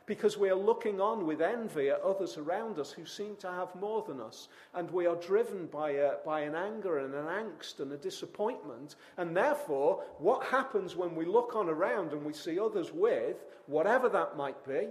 Because 0.08 0.38
we 0.38 0.48
are 0.48 0.56
looking 0.56 1.02
on 1.02 1.26
with 1.26 1.42
envy 1.42 1.90
at 1.90 2.00
others 2.00 2.38
around 2.38 2.78
us 2.78 2.90
who 2.90 3.04
seem 3.04 3.36
to 3.36 3.46
have 3.46 3.72
more 3.74 4.02
than 4.08 4.22
us. 4.22 4.48
And 4.74 4.90
we 4.90 5.06
are 5.06 5.16
driven 5.16 5.66
by, 5.66 5.90
a, 5.90 6.14
by 6.24 6.40
an 6.40 6.54
anger 6.54 7.00
and 7.00 7.14
an 7.14 7.26
angst 7.26 7.80
and 7.80 7.92
a 7.92 7.96
disappointment. 7.98 8.96
And 9.18 9.36
therefore, 9.36 10.02
what 10.18 10.42
happens 10.44 10.96
when 10.96 11.14
we 11.14 11.26
look 11.26 11.54
on 11.54 11.68
around 11.68 12.12
and 12.12 12.24
we 12.24 12.32
see 12.32 12.58
others 12.58 12.90
with, 12.90 13.44
whatever 13.66 14.08
that 14.08 14.36
might 14.36 14.66
be 14.66 14.88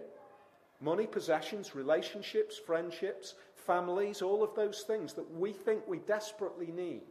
money, 0.79 1.07
possessions, 1.07 1.73
relationships, 1.73 2.55
friendships, 2.55 3.33
families, 3.55 4.21
all 4.21 4.43
of 4.43 4.53
those 4.53 4.81
things 4.81 5.13
that 5.13 5.35
we 5.35 5.51
think 5.51 5.81
we 5.87 5.97
desperately 5.97 6.67
need. 6.67 7.01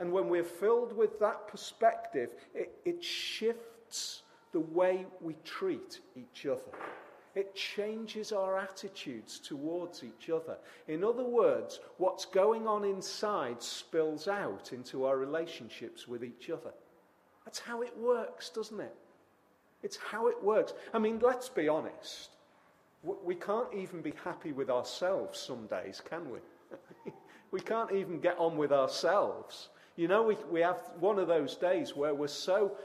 And 0.00 0.10
when 0.10 0.28
we're 0.28 0.42
filled 0.42 0.96
with 0.96 1.20
that 1.20 1.46
perspective, 1.46 2.30
it, 2.52 2.72
it 2.84 3.04
shifts 3.04 4.22
the 4.52 4.60
way 4.60 5.06
we 5.20 5.34
treat 5.44 6.00
each 6.16 6.46
other. 6.46 6.72
It 7.34 7.54
changes 7.54 8.30
our 8.30 8.58
attitudes 8.58 9.38
towards 9.38 10.04
each 10.04 10.28
other. 10.28 10.58
In 10.86 11.02
other 11.02 11.24
words, 11.24 11.80
what's 11.96 12.26
going 12.26 12.66
on 12.66 12.84
inside 12.84 13.62
spills 13.62 14.28
out 14.28 14.72
into 14.72 15.06
our 15.06 15.16
relationships 15.16 16.06
with 16.06 16.22
each 16.22 16.50
other. 16.50 16.72
That's 17.46 17.58
how 17.58 17.80
it 17.82 17.96
works, 17.96 18.50
doesn't 18.50 18.80
it? 18.80 18.94
It's 19.82 19.96
how 19.96 20.28
it 20.28 20.42
works. 20.42 20.74
I 20.92 20.98
mean, 20.98 21.18
let's 21.20 21.48
be 21.48 21.68
honest. 21.68 22.30
We 23.02 23.34
can't 23.34 23.72
even 23.74 24.00
be 24.00 24.12
happy 24.22 24.52
with 24.52 24.70
ourselves 24.70 25.38
some 25.38 25.66
days, 25.66 26.00
can 26.08 26.30
we? 26.30 26.38
we 27.50 27.60
can't 27.60 27.90
even 27.92 28.20
get 28.20 28.38
on 28.38 28.56
with 28.56 28.72
ourselves. 28.72 29.70
You 29.96 30.06
know, 30.06 30.22
we, 30.22 30.36
we 30.50 30.60
have 30.60 30.78
one 31.00 31.18
of 31.18 31.28
those 31.28 31.56
days 31.56 31.96
where 31.96 32.14
we're 32.14 32.28
so 32.28 32.76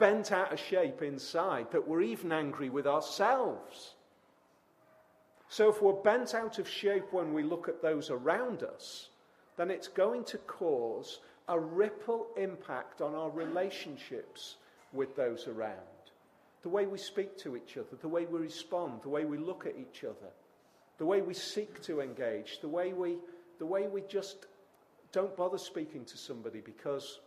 bent 0.00 0.32
out 0.32 0.52
of 0.52 0.58
shape 0.58 1.02
inside 1.02 1.70
that 1.70 1.86
we're 1.86 2.00
even 2.00 2.32
angry 2.32 2.70
with 2.70 2.86
ourselves. 2.86 3.94
So, 5.48 5.68
if 5.68 5.82
we're 5.82 5.92
bent 5.92 6.34
out 6.34 6.58
of 6.58 6.68
shape 6.68 7.12
when 7.12 7.34
we 7.34 7.42
look 7.42 7.68
at 7.68 7.82
those 7.82 8.10
around 8.10 8.62
us, 8.62 9.10
then 9.56 9.70
it's 9.70 9.88
going 9.88 10.24
to 10.24 10.38
cause 10.38 11.20
a 11.48 11.58
ripple 11.58 12.28
impact 12.36 13.00
on 13.00 13.14
our 13.14 13.30
relationships 13.30 14.56
with 14.92 15.14
those 15.16 15.46
around. 15.46 15.76
The 16.62 16.68
way 16.68 16.86
we 16.86 16.98
speak 16.98 17.36
to 17.38 17.56
each 17.56 17.76
other, 17.76 17.96
the 18.00 18.08
way 18.08 18.26
we 18.26 18.38
respond, 18.38 19.02
the 19.02 19.08
way 19.08 19.24
we 19.24 19.38
look 19.38 19.66
at 19.66 19.74
each 19.76 20.04
other, 20.04 20.32
the 20.98 21.06
way 21.06 21.20
we 21.20 21.34
seek 21.34 21.82
to 21.82 22.00
engage, 22.00 22.60
the 22.60 22.68
way 22.68 22.92
we, 22.92 23.16
the 23.58 23.66
way 23.66 23.88
we 23.88 24.02
just 24.02 24.46
don't 25.12 25.36
bother 25.36 25.58
speaking 25.58 26.04
to 26.04 26.16
somebody 26.16 26.60
because 26.60 27.20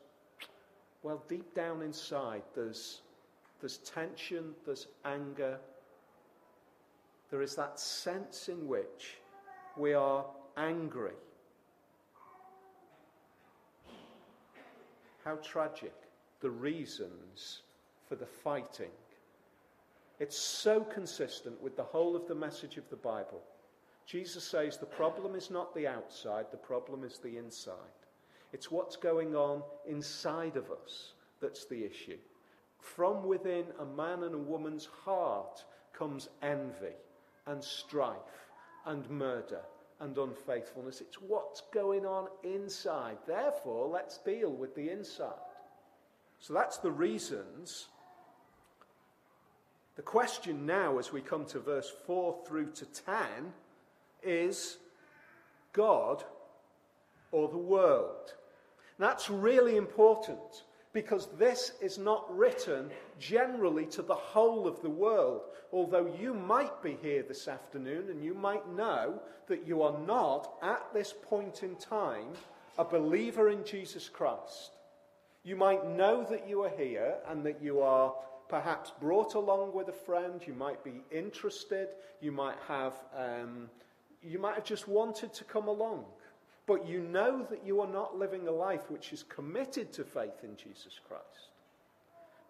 well, 1.03 1.21
deep 1.27 1.53
down 1.53 1.81
inside, 1.81 2.43
there's, 2.55 3.01
there's 3.59 3.77
tension, 3.79 4.53
there's 4.65 4.87
anger. 5.03 5.59
There 7.29 7.41
is 7.41 7.55
that 7.55 7.79
sense 7.79 8.47
in 8.47 8.67
which 8.67 9.17
we 9.75 9.93
are 9.93 10.25
angry. 10.55 11.11
How 15.25 15.35
tragic 15.35 15.93
the 16.39 16.49
reasons 16.49 17.61
for 18.07 18.15
the 18.15 18.25
fighting. 18.25 18.91
It's 20.19 20.37
so 20.37 20.81
consistent 20.81 21.61
with 21.61 21.75
the 21.75 21.83
whole 21.83 22.15
of 22.15 22.27
the 22.27 22.35
message 22.35 22.77
of 22.77 22.89
the 22.89 22.95
Bible. 22.95 23.41
Jesus 24.05 24.43
says 24.43 24.77
the 24.77 24.85
problem 24.85 25.35
is 25.35 25.49
not 25.49 25.73
the 25.73 25.87
outside, 25.87 26.45
the 26.51 26.57
problem 26.57 27.03
is 27.03 27.17
the 27.17 27.37
inside. 27.37 28.02
It's 28.53 28.71
what's 28.71 28.95
going 28.95 29.35
on 29.35 29.63
inside 29.85 30.55
of 30.55 30.69
us 30.71 31.13
that's 31.41 31.65
the 31.65 31.83
issue. 31.83 32.17
From 32.79 33.25
within 33.25 33.65
a 33.79 33.85
man 33.85 34.23
and 34.23 34.35
a 34.35 34.37
woman's 34.37 34.87
heart 35.03 35.63
comes 35.91 36.29
envy 36.41 36.95
and 37.45 37.63
strife 37.63 38.17
and 38.85 39.09
murder 39.09 39.61
and 39.99 40.17
unfaithfulness. 40.17 41.01
It's 41.01 41.21
what's 41.21 41.61
going 41.73 42.05
on 42.05 42.27
inside. 42.43 43.17
Therefore, 43.27 43.87
let's 43.87 44.17
deal 44.19 44.51
with 44.51 44.75
the 44.75 44.89
inside. 44.89 45.33
So 46.39 46.53
that's 46.53 46.77
the 46.77 46.91
reasons. 46.91 47.87
The 49.95 50.01
question 50.01 50.65
now, 50.65 50.97
as 50.97 51.13
we 51.13 51.21
come 51.21 51.45
to 51.45 51.59
verse 51.59 51.91
4 52.05 52.35
through 52.45 52.71
to 52.71 52.85
10, 52.85 53.15
is 54.23 54.77
God 55.71 56.23
or 57.31 57.47
the 57.47 57.57
world? 57.57 58.33
That's 59.03 59.29
really 59.29 59.75
important 59.75 60.63
because 60.93 61.27
this 61.37 61.73
is 61.81 61.97
not 61.97 62.25
written 62.33 62.89
generally 63.19 63.85
to 63.87 64.01
the 64.01 64.15
whole 64.15 64.65
of 64.65 64.81
the 64.81 64.89
world. 64.89 65.41
Although 65.73 66.15
you 66.17 66.33
might 66.33 66.81
be 66.81 66.97
here 67.01 67.21
this 67.21 67.49
afternoon 67.49 68.09
and 68.09 68.23
you 68.23 68.33
might 68.33 68.65
know 68.71 69.21
that 69.47 69.67
you 69.67 69.81
are 69.81 69.99
not, 70.07 70.53
at 70.61 70.85
this 70.93 71.13
point 71.21 71.63
in 71.63 71.75
time, 71.75 72.27
a 72.77 72.85
believer 72.85 73.49
in 73.49 73.65
Jesus 73.65 74.07
Christ. 74.07 74.77
You 75.43 75.57
might 75.57 75.85
know 75.85 76.25
that 76.29 76.47
you 76.47 76.63
are 76.63 76.71
here 76.77 77.15
and 77.27 77.45
that 77.45 77.61
you 77.61 77.81
are 77.81 78.15
perhaps 78.47 78.93
brought 79.01 79.33
along 79.33 79.73
with 79.73 79.89
a 79.89 79.99
friend. 80.07 80.41
You 80.47 80.53
might 80.53 80.81
be 80.81 81.01
interested. 81.11 81.89
You 82.21 82.31
might 82.31 82.57
have, 82.69 82.93
um, 83.17 83.69
you 84.21 84.39
might 84.39 84.55
have 84.55 84.63
just 84.63 84.87
wanted 84.87 85.33
to 85.33 85.43
come 85.43 85.67
along. 85.67 86.05
But 86.65 86.87
you 86.87 87.01
know 87.01 87.45
that 87.49 87.65
you 87.65 87.81
are 87.81 87.87
not 87.87 88.17
living 88.17 88.47
a 88.47 88.51
life 88.51 88.89
which 88.89 89.11
is 89.11 89.23
committed 89.23 89.91
to 89.93 90.03
faith 90.03 90.43
in 90.43 90.55
Jesus 90.55 90.99
Christ. 91.05 91.49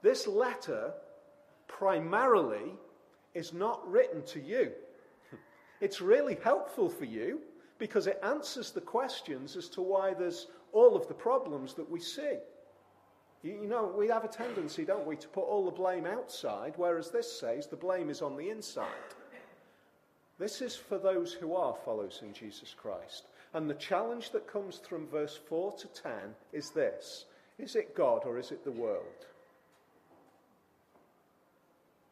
This 0.02 0.28
letter 0.28 0.94
primarily 1.68 2.74
is 3.34 3.54
not 3.54 3.90
written 3.90 4.24
to 4.28 4.40
you. 4.40 4.72
It's 5.82 6.00
really 6.00 6.38
helpful 6.42 6.88
for 6.88 7.04
you 7.04 7.42
because 7.78 8.08
it 8.08 8.18
answers 8.24 8.72
the 8.72 8.80
questions 8.80 9.58
as 9.58 9.68
to 9.70 9.82
why 9.82 10.14
there's 10.14 10.48
all 10.72 10.96
of 10.96 11.08
the 11.10 11.14
problems 11.14 11.74
that 11.74 11.90
we 11.90 12.00
see. 12.00 12.38
You, 13.44 13.68
know, 13.68 13.94
we 13.94 14.08
have 14.08 14.24
a 14.24 14.30
tendency, 14.30 14.86
don't 14.86 15.06
we, 15.06 15.18
to 15.18 15.28
put 15.28 15.44
all 15.44 15.66
the 15.66 15.72
blame 15.72 16.06
outside, 16.06 16.74
whereas 16.78 17.12
this 17.12 17.30
says 17.30 17.68
the 17.68 17.76
blame 17.76 18.10
is 18.10 18.22
on 18.22 18.38
the 18.38 18.50
inside. 18.50 18.88
This 20.40 20.62
is 20.62 20.76
for 20.76 20.98
those 20.98 21.34
who 21.34 21.54
are 21.56 21.76
followers 21.86 22.20
in 22.24 22.34
Jesus 22.34 22.76
Christ. 22.76 23.28
And 23.54 23.70
the 23.70 23.76
challenge 23.76 24.32
that 24.32 24.52
comes 24.52 24.80
from 24.88 25.08
verse 25.08 25.40
4 25.48 25.74
to 25.74 25.88
10 25.88 26.12
is 26.52 26.72
this 26.72 27.26
Is 27.60 27.76
it 27.76 27.96
God 27.96 28.24
or 28.26 28.40
is 28.40 28.52
it 28.52 28.64
the 28.64 28.72
world? 28.72 29.28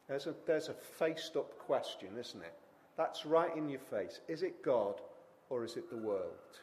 There's 0.08 0.26
a, 0.26 0.34
there's 0.46 0.68
a 0.68 0.74
faced 0.74 1.36
up 1.36 1.58
question, 1.58 2.10
isn't 2.18 2.42
it? 2.42 2.54
That's 2.96 3.24
right 3.24 3.56
in 3.56 3.68
your 3.68 3.80
face. 3.80 4.20
Is 4.28 4.42
it 4.42 4.62
God 4.62 5.00
or 5.48 5.64
is 5.64 5.76
it 5.76 5.90
the 5.90 5.96
world? 5.96 6.60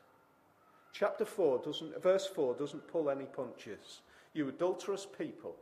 Chapter 0.93 1.25
4 1.25 1.59
doesn't, 1.63 2.01
verse 2.01 2.27
4 2.27 2.55
doesn't 2.55 2.87
pull 2.87 3.09
any 3.09 3.25
punches. 3.25 4.01
You 4.33 4.49
adulterous 4.49 5.07
people, 5.17 5.55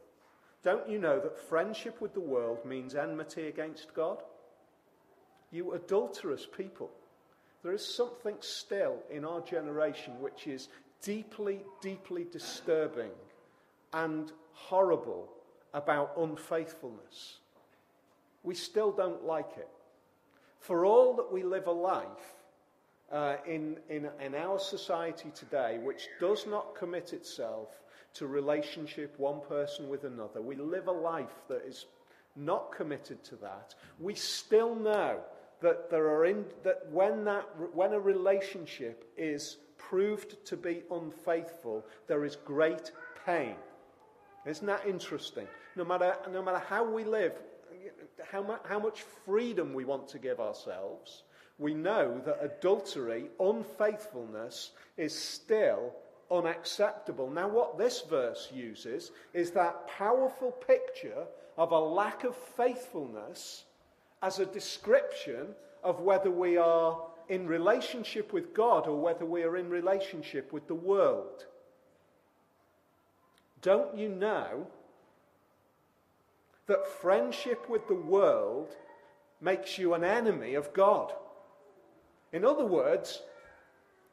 don't 0.63 0.89
you 0.89 0.99
know 0.99 1.19
that 1.19 1.39
friendship 1.39 2.01
with 2.01 2.13
the 2.13 2.19
world 2.19 2.65
means 2.65 2.95
enmity 2.95 3.47
against 3.47 3.93
God? 3.93 4.21
You 5.51 5.73
adulterous 5.73 6.45
people. 6.45 6.89
There 7.63 7.73
is 7.73 7.85
something 7.85 8.35
still 8.39 8.97
in 9.09 9.25
our 9.25 9.41
generation 9.41 10.19
which 10.19 10.47
is 10.47 10.69
deeply, 11.01 11.61
deeply 11.81 12.25
disturbing 12.31 13.11
and 13.93 14.31
horrible 14.53 15.29
about 15.73 16.13
unfaithfulness. 16.17 17.39
We 18.43 18.55
still 18.55 18.91
don't 18.91 19.25
like 19.25 19.51
it. 19.57 19.69
For 20.59 20.85
all 20.85 21.15
that 21.15 21.31
we 21.31 21.43
live 21.43 21.67
a 21.67 21.71
life 21.71 22.05
uh, 23.11 23.37
in, 23.45 23.77
in, 23.89 24.09
in 24.21 24.35
our 24.35 24.59
society 24.59 25.31
today 25.33 25.79
which 25.81 26.07
does 26.19 26.45
not 26.45 26.75
commit 26.75 27.13
itself 27.13 27.69
to 28.15 28.27
relationship 28.27 29.13
one 29.17 29.39
person 29.47 29.87
with 29.87 30.03
another, 30.03 30.41
we 30.41 30.55
live 30.55 30.87
a 30.87 30.91
life 30.91 31.43
that 31.47 31.63
is 31.65 31.85
not 32.35 32.71
committed 32.71 33.23
to 33.23 33.35
that, 33.37 33.75
we 33.99 34.13
still 34.13 34.75
know 34.75 35.19
that 35.61 35.89
there 35.89 36.07
are 36.07 36.25
in, 36.25 36.45
that 36.63 36.87
when 36.91 37.23
that 37.25 37.45
when 37.73 37.93
a 37.93 37.99
relationship 37.99 39.11
is 39.17 39.57
proved 39.77 40.43
to 40.45 40.57
be 40.57 40.83
unfaithful, 40.91 41.85
there 42.07 42.25
is 42.25 42.35
great 42.35 42.91
pain. 43.25 43.55
Isn't 44.45 44.67
that 44.67 44.85
interesting? 44.87 45.47
No 45.75 45.83
matter 45.83 46.15
no 46.31 46.41
matter 46.41 46.59
how 46.59 46.83
we 46.89 47.03
live, 47.03 47.33
how, 48.31 48.43
mu- 48.43 48.63
how 48.67 48.79
much 48.79 49.01
freedom 49.25 49.73
we 49.73 49.85
want 49.85 50.07
to 50.09 50.19
give 50.19 50.39
ourselves, 50.39 51.23
we 51.57 51.73
know 51.73 52.21
that 52.25 52.39
adultery, 52.41 53.25
unfaithfulness, 53.39 54.71
is 54.97 55.13
still 55.13 55.93
unacceptable. 56.29 57.29
Now, 57.29 57.47
what 57.47 57.77
this 57.77 58.01
verse 58.01 58.49
uses 58.53 59.11
is 59.33 59.51
that 59.51 59.87
powerful 59.87 60.51
picture 60.51 61.25
of 61.57 61.71
a 61.71 61.79
lack 61.79 62.23
of 62.23 62.35
faithfulness 62.35 63.63
as 64.21 64.39
a 64.39 64.45
description 64.45 65.47
of 65.83 66.01
whether 66.01 66.31
we 66.31 66.57
are 66.57 66.97
in 67.29 67.47
relationship 67.47 68.33
with 68.33 68.53
God 68.53 68.87
or 68.87 68.99
whether 68.99 69.25
we 69.25 69.43
are 69.43 69.57
in 69.57 69.69
relationship 69.69 70.51
with 70.53 70.67
the 70.67 70.75
world. 70.75 71.45
Don't 73.61 73.97
you 73.97 74.09
know 74.09 74.67
that 76.67 76.87
friendship 76.87 77.69
with 77.69 77.87
the 77.87 77.95
world 77.95 78.69
makes 79.41 79.77
you 79.77 79.93
an 79.93 80.03
enemy 80.03 80.55
of 80.55 80.73
God? 80.73 81.11
In 82.31 82.45
other 82.45 82.65
words, 82.65 83.21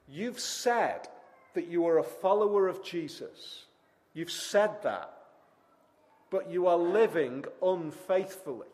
you've 0.08 0.40
said 0.40 1.08
that 1.54 1.68
you 1.68 1.86
are 1.86 1.98
a 1.98 2.04
follower 2.04 2.68
of 2.68 2.82
Jesus. 2.84 3.64
You've 4.12 4.30
said 4.30 4.82
that. 4.82 5.12
But 6.30 6.50
you 6.50 6.66
are 6.66 6.76
living 6.76 7.44
unfaithfully. 7.62 8.66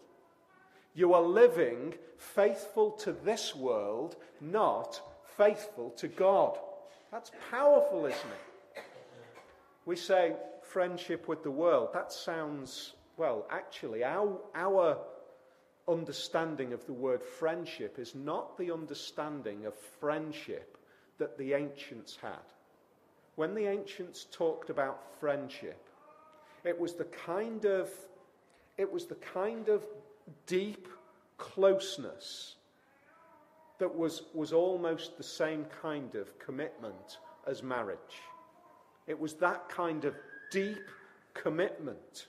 You 0.95 1.15
are 1.15 1.23
living 1.23 1.95
faithful 2.17 2.91
to 2.93 3.13
this 3.13 3.55
world, 3.55 4.17
not 4.41 5.01
faithful 5.37 5.91
to 5.91 6.09
God. 6.09 6.59
That's 7.11 7.31
powerful, 7.51 8.07
isn't 8.07 8.19
it? 8.19 8.83
We 9.87 9.97
say 9.97 10.35
friendship 10.63 11.29
with 11.29 11.43
the 11.43 11.51
world. 11.51 11.91
That 11.93 12.13
sounds, 12.13 12.95
well, 13.17 13.47
actually, 13.51 14.05
our, 14.05 14.39
our 14.55 14.99
understanding 15.89 16.73
of 16.73 16.87
the 16.87 16.93
word 16.93 17.23
friendship 17.23 17.99
is 17.99 18.15
not 18.15 18.57
the 18.59 18.71
understanding 18.73 19.67
of 19.67 19.75
friendship 19.75 20.77
that 21.19 21.37
the 21.39 21.55
ancients 21.55 22.17
had. 22.21 22.39
When 23.37 23.55
the 23.55 23.67
ancients 23.67 24.27
talked 24.31 24.71
about 24.71 25.03
friendship, 25.19 25.83
it 26.65 26.79
was 26.79 26.95
the 26.95 27.05
kind 27.05 27.65
of 27.65 27.91
it 28.77 28.91
was 28.91 29.07
the 29.07 29.17
kind 29.17 29.69
of 29.69 29.83
deep 30.47 30.89
closeness 31.39 32.57
that 33.79 33.95
was, 33.95 34.23
was 34.35 34.53
almost 34.53 35.17
the 35.17 35.23
same 35.23 35.65
kind 35.83 36.15
of 36.15 36.39
commitment 36.39 37.19
as 37.47 37.63
marriage. 37.63 37.99
It 39.07 39.19
was 39.19 39.35
that 39.35 39.69
kind 39.69 40.05
of 40.05 40.15
deep 40.51 40.89
commitment. 41.35 42.27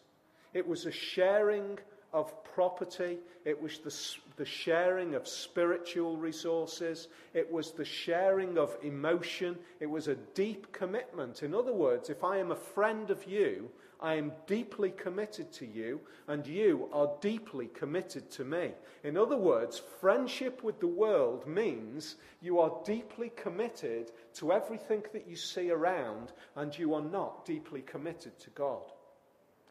It 0.54 0.68
was 0.68 0.86
a 0.86 0.92
sharing 0.92 1.78
of 2.14 2.44
property, 2.44 3.18
it 3.46 3.62
was 3.62 3.80
the, 3.80 3.94
the 4.36 4.46
sharing 4.46 5.16
of 5.16 5.28
spiritual 5.28 6.18
resources, 6.18 7.08
it 7.34 7.50
was 7.50 7.72
the 7.72 7.86
sharing 7.86 8.58
of 8.58 8.76
emotion, 8.84 9.58
it 9.80 9.90
was 9.90 10.08
a 10.10 10.16
deep 10.16 10.72
commitment. 10.74 11.42
In 11.42 11.56
other 11.56 11.72
words, 11.72 12.10
if 12.10 12.24
I 12.24 12.38
am 12.38 12.52
a 12.52 12.56
friend 12.56 13.10
of 13.10 13.26
you, 13.26 13.70
I 14.02 14.16
am 14.16 14.32
deeply 14.48 14.90
committed 14.90 15.52
to 15.54 15.66
you, 15.66 16.02
and 16.28 16.46
you 16.48 16.90
are 16.92 17.12
deeply 17.22 17.68
committed 17.68 18.32
to 18.32 18.44
me. 18.44 18.72
In 19.04 19.16
other 19.16 19.38
words, 19.38 19.80
friendship 20.00 20.64
with 20.64 20.80
the 20.80 20.88
world 20.88 21.46
means 21.46 22.16
you 22.42 22.60
are 22.60 22.82
deeply 22.84 23.32
committed 23.36 24.12
to 24.36 24.54
everything 24.54 25.04
that 25.14 25.28
you 25.28 25.36
see 25.36 25.70
around, 25.70 26.32
and 26.56 26.78
you 26.78 26.96
are 26.96 27.02
not 27.02 27.46
deeply 27.46 27.82
committed 27.82 28.40
to 28.40 28.50
God. 28.52 28.92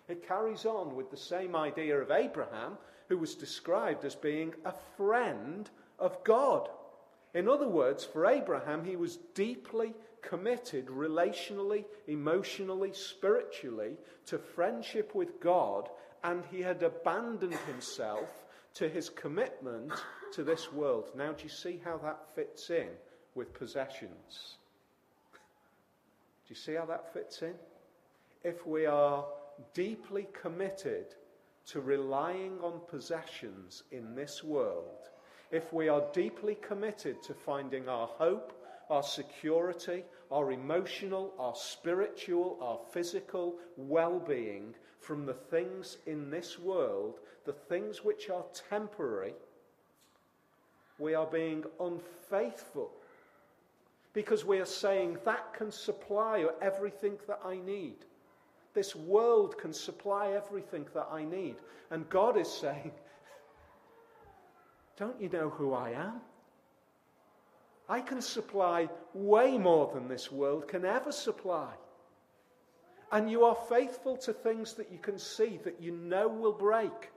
It 0.08 0.26
carries 0.26 0.64
on 0.64 0.94
with 0.94 1.10
the 1.10 1.16
same 1.16 1.56
idea 1.56 1.98
of 1.98 2.12
Abraham, 2.12 2.78
who 3.08 3.18
was 3.18 3.34
described 3.34 4.04
as 4.04 4.14
being 4.14 4.54
a 4.64 4.74
friend 4.96 5.68
of 5.98 6.22
God. 6.22 6.68
In 7.34 7.48
other 7.48 7.68
words, 7.68 8.04
for 8.04 8.26
Abraham, 8.26 8.84
he 8.84 8.96
was 8.96 9.16
deeply 9.34 9.92
committed 10.22 10.86
relationally, 10.86 11.84
emotionally, 12.06 12.92
spiritually 12.92 13.96
to 14.26 14.38
friendship 14.38 15.14
with 15.14 15.40
God, 15.40 15.88
and 16.22 16.44
he 16.50 16.60
had 16.60 16.82
abandoned 16.82 17.54
himself 17.66 18.44
to 18.74 18.88
his 18.88 19.08
commitment 19.08 19.92
to 20.32 20.44
this 20.44 20.72
world. 20.72 21.10
Now, 21.16 21.32
do 21.32 21.44
you 21.44 21.48
see 21.48 21.80
how 21.84 21.98
that 21.98 22.34
fits 22.34 22.70
in 22.70 22.88
with 23.34 23.52
possessions? 23.52 24.56
Do 25.32 25.38
you 26.48 26.56
see 26.56 26.74
how 26.74 26.86
that 26.86 27.12
fits 27.12 27.42
in? 27.42 27.54
If 28.42 28.66
we 28.66 28.86
are 28.86 29.24
deeply 29.74 30.26
committed 30.32 31.14
to 31.66 31.80
relying 31.80 32.58
on 32.62 32.80
possessions 32.88 33.82
in 33.92 34.14
this 34.14 34.42
world, 34.42 35.10
if 35.50 35.72
we 35.72 35.88
are 35.88 36.04
deeply 36.12 36.54
committed 36.54 37.22
to 37.24 37.34
finding 37.34 37.88
our 37.88 38.06
hope, 38.06 38.52
our 38.90 39.02
security, 39.02 40.04
our 40.30 40.52
emotional, 40.52 41.32
our 41.38 41.54
spiritual, 41.54 42.58
our 42.60 42.78
physical 42.92 43.56
well 43.76 44.18
being 44.18 44.74
from 44.98 45.24
the 45.24 45.34
things 45.34 45.98
in 46.06 46.30
this 46.30 46.58
world, 46.58 47.20
the 47.44 47.52
things 47.52 48.04
which 48.04 48.28
are 48.28 48.44
temporary, 48.68 49.34
we 50.98 51.14
are 51.14 51.26
being 51.26 51.64
unfaithful 51.80 52.90
because 54.12 54.44
we 54.44 54.58
are 54.58 54.66
saying 54.66 55.16
that 55.24 55.54
can 55.54 55.70
supply 55.70 56.44
everything 56.60 57.16
that 57.26 57.40
I 57.44 57.56
need. 57.56 57.96
This 58.74 58.94
world 58.94 59.56
can 59.56 59.72
supply 59.72 60.32
everything 60.32 60.86
that 60.94 61.08
I 61.10 61.24
need. 61.24 61.56
And 61.90 62.08
God 62.08 62.36
is 62.36 62.50
saying, 62.50 62.92
Don't 64.96 65.20
you 65.20 65.28
know 65.28 65.48
who 65.48 65.72
I 65.72 65.90
am? 65.90 66.20
I 67.90 68.00
can 68.00 68.22
supply 68.22 68.88
way 69.14 69.58
more 69.58 69.90
than 69.92 70.06
this 70.06 70.30
world 70.30 70.68
can 70.68 70.84
ever 70.84 71.10
supply. 71.10 71.72
And 73.10 73.28
you 73.28 73.44
are 73.44 73.56
faithful 73.68 74.16
to 74.18 74.32
things 74.32 74.74
that 74.74 74.92
you 74.92 74.98
can 74.98 75.18
see 75.18 75.58
that 75.64 75.82
you 75.82 75.90
know 75.90 76.28
will 76.28 76.52
break. 76.52 77.10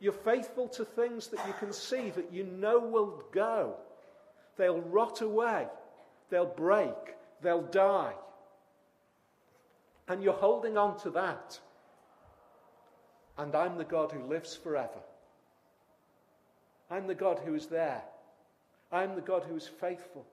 You're 0.00 0.12
faithful 0.12 0.66
to 0.70 0.84
things 0.84 1.28
that 1.28 1.46
you 1.46 1.52
can 1.60 1.72
see 1.72 2.10
that 2.10 2.32
you 2.32 2.42
know 2.42 2.80
will 2.80 3.22
go. 3.30 3.76
They'll 4.56 4.80
rot 4.80 5.20
away, 5.20 5.68
they'll 6.30 6.46
break, 6.46 7.14
they'll 7.40 7.62
die. 7.62 8.14
And 10.08 10.20
you're 10.20 10.32
holding 10.32 10.76
on 10.76 10.98
to 11.02 11.10
that. 11.10 11.60
And 13.38 13.54
I'm 13.54 13.78
the 13.78 13.84
God 13.84 14.10
who 14.10 14.24
lives 14.24 14.56
forever. 14.56 15.00
I'm 16.90 17.06
the 17.06 17.14
God 17.14 17.40
who 17.44 17.54
is 17.54 17.66
there. 17.66 18.02
I'm 18.92 19.14
the 19.14 19.20
God 19.20 19.44
who 19.44 19.56
is 19.56 19.66
faithful. 19.66 20.26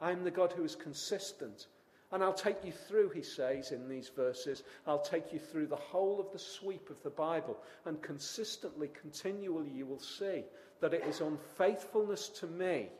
I'm 0.00 0.24
the 0.24 0.30
God 0.30 0.52
who 0.52 0.64
is 0.64 0.74
consistent. 0.74 1.66
And 2.10 2.22
I'll 2.22 2.34
take 2.34 2.64
you 2.64 2.72
through, 2.72 3.10
he 3.10 3.22
says 3.22 3.72
in 3.72 3.88
these 3.88 4.10
verses, 4.14 4.64
I'll 4.86 5.00
take 5.00 5.32
you 5.32 5.38
through 5.38 5.68
the 5.68 5.76
whole 5.76 6.20
of 6.20 6.30
the 6.30 6.38
sweep 6.38 6.90
of 6.90 7.02
the 7.02 7.10
Bible. 7.10 7.56
And 7.86 8.02
consistently, 8.02 8.90
continually, 9.00 9.70
you 9.70 9.86
will 9.86 9.98
see 10.00 10.44
that 10.80 10.92
it 10.92 11.04
is 11.04 11.20
unfaithfulness 11.20 12.28
to 12.28 12.46
me 12.46 12.90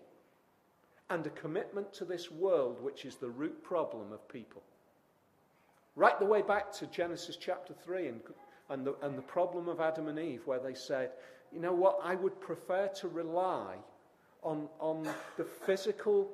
and 1.11 1.26
a 1.26 1.31
commitment 1.31 1.92
to 1.92 2.07
this 2.07 2.31
world 2.31 2.81
which 2.81 3.05
is 3.05 3.16
the 3.16 3.28
root 3.28 3.62
problem 3.62 4.12
of 4.12 4.26
people. 4.28 4.62
Right 5.94 6.18
the 6.18 6.24
way 6.24 6.40
back 6.40 6.72
to 6.74 6.87
Genesis 6.87 7.37
chapter 7.37 7.74
3 7.74 8.09
and, 8.09 8.20
and, 8.70 8.87
the, 8.87 8.94
and 9.02 9.18
the 9.18 9.22
problem 9.22 9.68
of 9.68 9.81
Adam 9.81 10.09
and 10.09 10.18
Eve, 10.18 10.40
where 10.46 10.61
they 10.61 10.72
said, 10.72 11.11
you 11.52 11.61
know 11.61 11.74
what, 11.74 11.98
I 12.02 12.14
would 12.14 12.40
prefer 12.40 12.88
to 12.88 13.09
rely 13.09 13.76
on, 14.42 14.68
on 14.81 15.09
the 15.37 15.44
physical 15.44 16.28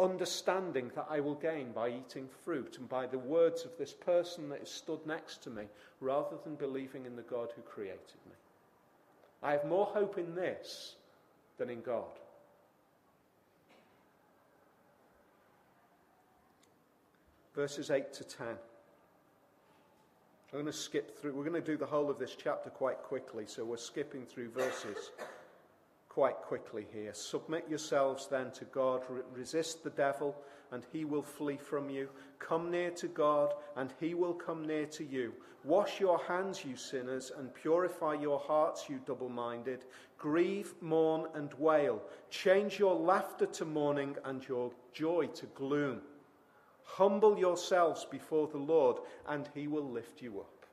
understanding 0.00 0.90
that 0.94 1.06
I 1.08 1.20
will 1.20 1.34
gain 1.34 1.72
by 1.72 1.88
eating 1.88 2.28
fruit 2.44 2.78
and 2.78 2.88
by 2.88 3.06
the 3.06 3.18
words 3.18 3.64
of 3.64 3.76
this 3.78 3.92
person 3.92 4.48
that 4.48 4.60
has 4.60 4.70
stood 4.70 5.06
next 5.06 5.42
to 5.44 5.50
me, 5.50 5.64
rather 6.00 6.36
than 6.44 6.56
believing 6.56 7.06
in 7.06 7.14
the 7.14 7.22
God 7.22 7.50
who 7.54 7.62
created 7.62 8.18
me. 8.26 8.34
I 9.42 9.52
have 9.52 9.64
more 9.64 9.86
hope 9.86 10.18
in 10.18 10.34
this 10.34 10.96
than 11.58 11.70
in 11.70 11.82
God. 11.82 12.18
verses 17.54 17.90
8 17.90 18.12
to 18.14 18.24
10. 18.24 18.46
I'm 18.46 18.56
going 20.52 20.66
to 20.66 20.72
skip 20.72 21.18
through, 21.18 21.32
we're 21.32 21.44
going 21.44 21.60
to 21.62 21.66
do 21.66 21.76
the 21.76 21.86
whole 21.86 22.10
of 22.10 22.18
this 22.18 22.36
chapter 22.36 22.70
quite 22.70 22.98
quickly, 23.02 23.44
so 23.46 23.64
we're 23.64 23.76
skipping 23.78 24.26
through 24.26 24.50
verses 24.50 25.10
quite 26.12 26.36
quickly 26.36 26.86
here. 26.92 27.14
Submit 27.14 27.64
yourselves 27.70 28.28
then 28.30 28.50
to 28.50 28.66
God, 28.66 29.02
resist 29.34 29.82
the 29.82 29.90
devil, 29.90 30.36
and 30.70 30.82
he 30.92 31.06
will 31.06 31.22
flee 31.22 31.56
from 31.56 31.88
you. 31.88 32.08
Come 32.38 32.70
near 32.70 32.90
to 32.90 33.08
God, 33.08 33.54
and 33.76 33.90
he 33.98 34.12
will 34.12 34.34
come 34.34 34.66
near 34.66 34.84
to 34.86 35.04
you. 35.04 35.32
Wash 35.64 36.00
your 36.00 36.18
hands, 36.18 36.64
you 36.66 36.76
sinners, 36.76 37.32
and 37.38 37.54
purify 37.54 38.14
your 38.14 38.38
hearts, 38.38 38.90
you 38.90 39.00
double 39.06 39.30
minded. 39.30 39.86
Grieve, 40.18 40.74
mourn, 40.82 41.28
and 41.34 41.54
wail. 41.54 42.02
Change 42.28 42.78
your 42.78 42.94
laughter 42.94 43.46
to 43.46 43.64
mourning 43.64 44.16
and 44.26 44.46
your 44.46 44.70
joy 44.92 45.28
to 45.28 45.46
gloom. 45.54 46.02
Humble 46.84 47.38
yourselves 47.38 48.04
before 48.10 48.48
the 48.48 48.58
Lord, 48.58 48.98
and 49.28 49.48
he 49.54 49.66
will 49.66 49.88
lift 49.88 50.20
you 50.20 50.40
up. 50.40 50.66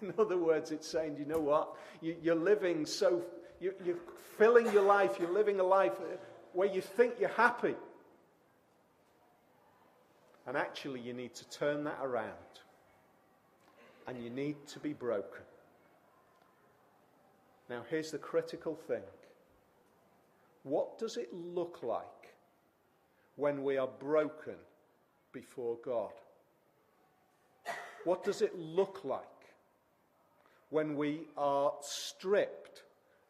In 0.02 0.14
other 0.18 0.38
words, 0.38 0.70
it's 0.70 0.88
saying, 0.88 1.16
you 1.18 1.26
know 1.26 1.40
what? 1.40 1.74
You, 2.00 2.32
are 2.32 2.36
living 2.36 2.86
so, 2.86 3.22
you, 3.60 3.74
you're 3.84 3.96
filling 4.38 4.72
your 4.72 4.82
life, 4.82 5.16
you're 5.20 5.32
living 5.32 5.60
a 5.60 5.64
life 5.64 5.92
where 6.52 6.68
you 6.68 6.80
think 6.80 7.14
you're 7.20 7.28
happy. 7.28 7.74
And 10.46 10.56
actually, 10.56 11.00
you 11.00 11.12
need 11.12 11.34
to 11.34 11.48
turn 11.50 11.84
that 11.84 11.98
around. 12.02 12.32
And 14.08 14.22
you 14.22 14.30
need 14.30 14.56
to 14.68 14.80
be 14.80 14.92
broken. 14.92 15.42
Now, 17.68 17.82
here's 17.88 18.10
the 18.10 18.18
critical 18.18 18.74
thing 18.74 19.02
what 20.62 20.98
does 20.98 21.16
it 21.16 21.32
look 21.32 21.80
like 21.82 22.34
when 23.36 23.62
we 23.62 23.78
are 23.78 23.86
broken 23.86 24.56
before 25.32 25.78
God? 25.84 26.12
What 28.04 28.24
does 28.24 28.42
it 28.42 28.58
look 28.58 29.04
like 29.04 29.22
when 30.70 30.96
we 30.96 31.28
are 31.36 31.72
stripped 31.80 32.82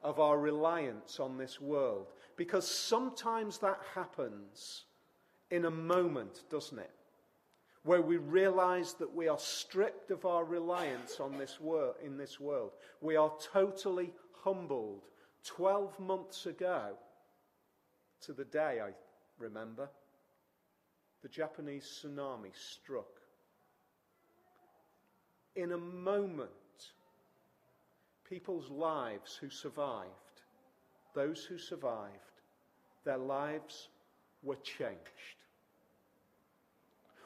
of 0.03 0.19
our 0.19 0.39
reliance 0.39 1.21
on 1.21 1.37
this 1.37 1.61
world? 1.61 2.13
Because 2.37 2.67
sometimes 2.67 3.59
that 3.59 3.81
happens 3.95 4.85
in 5.51 5.65
a 5.65 5.71
moment, 5.71 6.45
doesn't 6.51 6.79
it? 6.79 6.91
Where 7.83 8.03
we 8.03 8.19
realize 8.19 8.95
that 8.95 9.15
we 9.15 9.29
are 9.29 9.39
stripped 9.39 10.11
of 10.11 10.25
our 10.25 10.45
reliance 10.45 11.19
on 11.19 11.39
this 11.39 11.61
world, 11.61 11.95
in 12.05 12.17
this 12.17 12.39
world. 12.39 12.73
We 13.01 13.17
are 13.17 13.33
totally 13.53 14.13
humbled. 14.45 15.07
12 15.45 15.99
months 15.99 16.45
ago, 16.45 16.91
to 18.23 18.33
the 18.35 18.45
day, 18.45 18.81
I 18.83 18.91
remember, 19.39 19.89
the 21.23 21.29
Japanese 21.29 22.03
tsunami 22.05 22.55
struck. 22.55 23.21
In 25.57 25.73
a 25.73 25.79
moment, 25.79 26.51
people's 28.31 28.71
lives 28.71 29.37
who 29.41 29.51
survived, 29.51 30.09
those 31.15 31.45
who 31.45 31.59
survived, 31.59 32.15
their 33.05 33.19
lives 33.19 33.89
were 34.45 34.57
changed. 34.63 34.97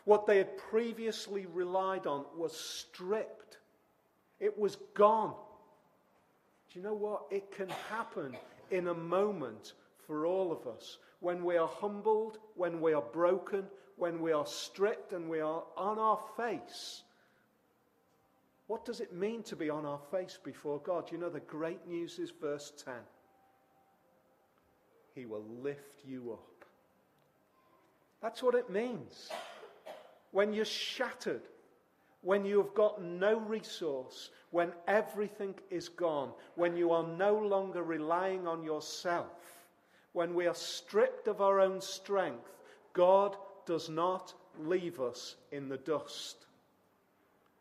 What 0.04 0.26
they 0.26 0.38
had 0.38 0.56
previously 0.56 1.46
relied 1.46 2.06
on 2.06 2.24
was 2.36 2.56
stripped, 2.56 3.58
it 4.40 4.58
was 4.58 4.76
gone. 4.94 5.34
Do 6.72 6.78
you 6.78 6.84
know 6.84 6.94
what? 6.94 7.24
It 7.30 7.52
can 7.52 7.68
happen 7.90 8.36
in 8.70 8.88
a 8.88 8.94
moment 8.94 9.74
for 10.06 10.26
all 10.26 10.50
of 10.50 10.66
us. 10.66 10.98
When 11.20 11.44
we 11.44 11.56
are 11.56 11.68
humbled, 11.68 12.38
when 12.56 12.80
we 12.80 12.92
are 12.94 13.02
broken, 13.12 13.64
when 13.96 14.20
we 14.20 14.32
are 14.32 14.46
stripped 14.46 15.12
and 15.12 15.28
we 15.28 15.40
are 15.40 15.62
on 15.76 15.98
our 15.98 16.18
face. 16.36 17.02
What 18.66 18.84
does 18.84 19.00
it 19.00 19.12
mean 19.12 19.42
to 19.44 19.56
be 19.56 19.68
on 19.68 19.84
our 19.84 20.00
face 20.10 20.38
before 20.42 20.78
God? 20.80 21.12
You 21.12 21.18
know, 21.18 21.28
the 21.28 21.40
great 21.40 21.86
news 21.86 22.18
is 22.18 22.30
verse 22.30 22.72
10. 22.84 22.94
He 25.14 25.26
will 25.26 25.44
lift 25.62 26.04
you 26.04 26.32
up. 26.32 26.64
That's 28.22 28.42
what 28.42 28.54
it 28.54 28.70
means. 28.70 29.28
When 30.30 30.52
you're 30.52 30.64
shattered, 30.64 31.42
when 32.22 32.46
you 32.46 32.56
have 32.56 32.74
got 32.74 33.02
no 33.02 33.38
resource, 33.38 34.30
when 34.50 34.72
everything 34.88 35.54
is 35.70 35.90
gone, 35.90 36.32
when 36.54 36.74
you 36.74 36.90
are 36.90 37.06
no 37.06 37.36
longer 37.36 37.82
relying 37.82 38.48
on 38.48 38.62
yourself, 38.62 39.66
when 40.14 40.34
we 40.34 40.46
are 40.46 40.54
stripped 40.54 41.28
of 41.28 41.42
our 41.42 41.60
own 41.60 41.82
strength, 41.82 42.48
God 42.94 43.36
does 43.66 43.90
not 43.90 44.32
leave 44.58 45.00
us 45.00 45.36
in 45.52 45.68
the 45.68 45.76
dust. 45.76 46.43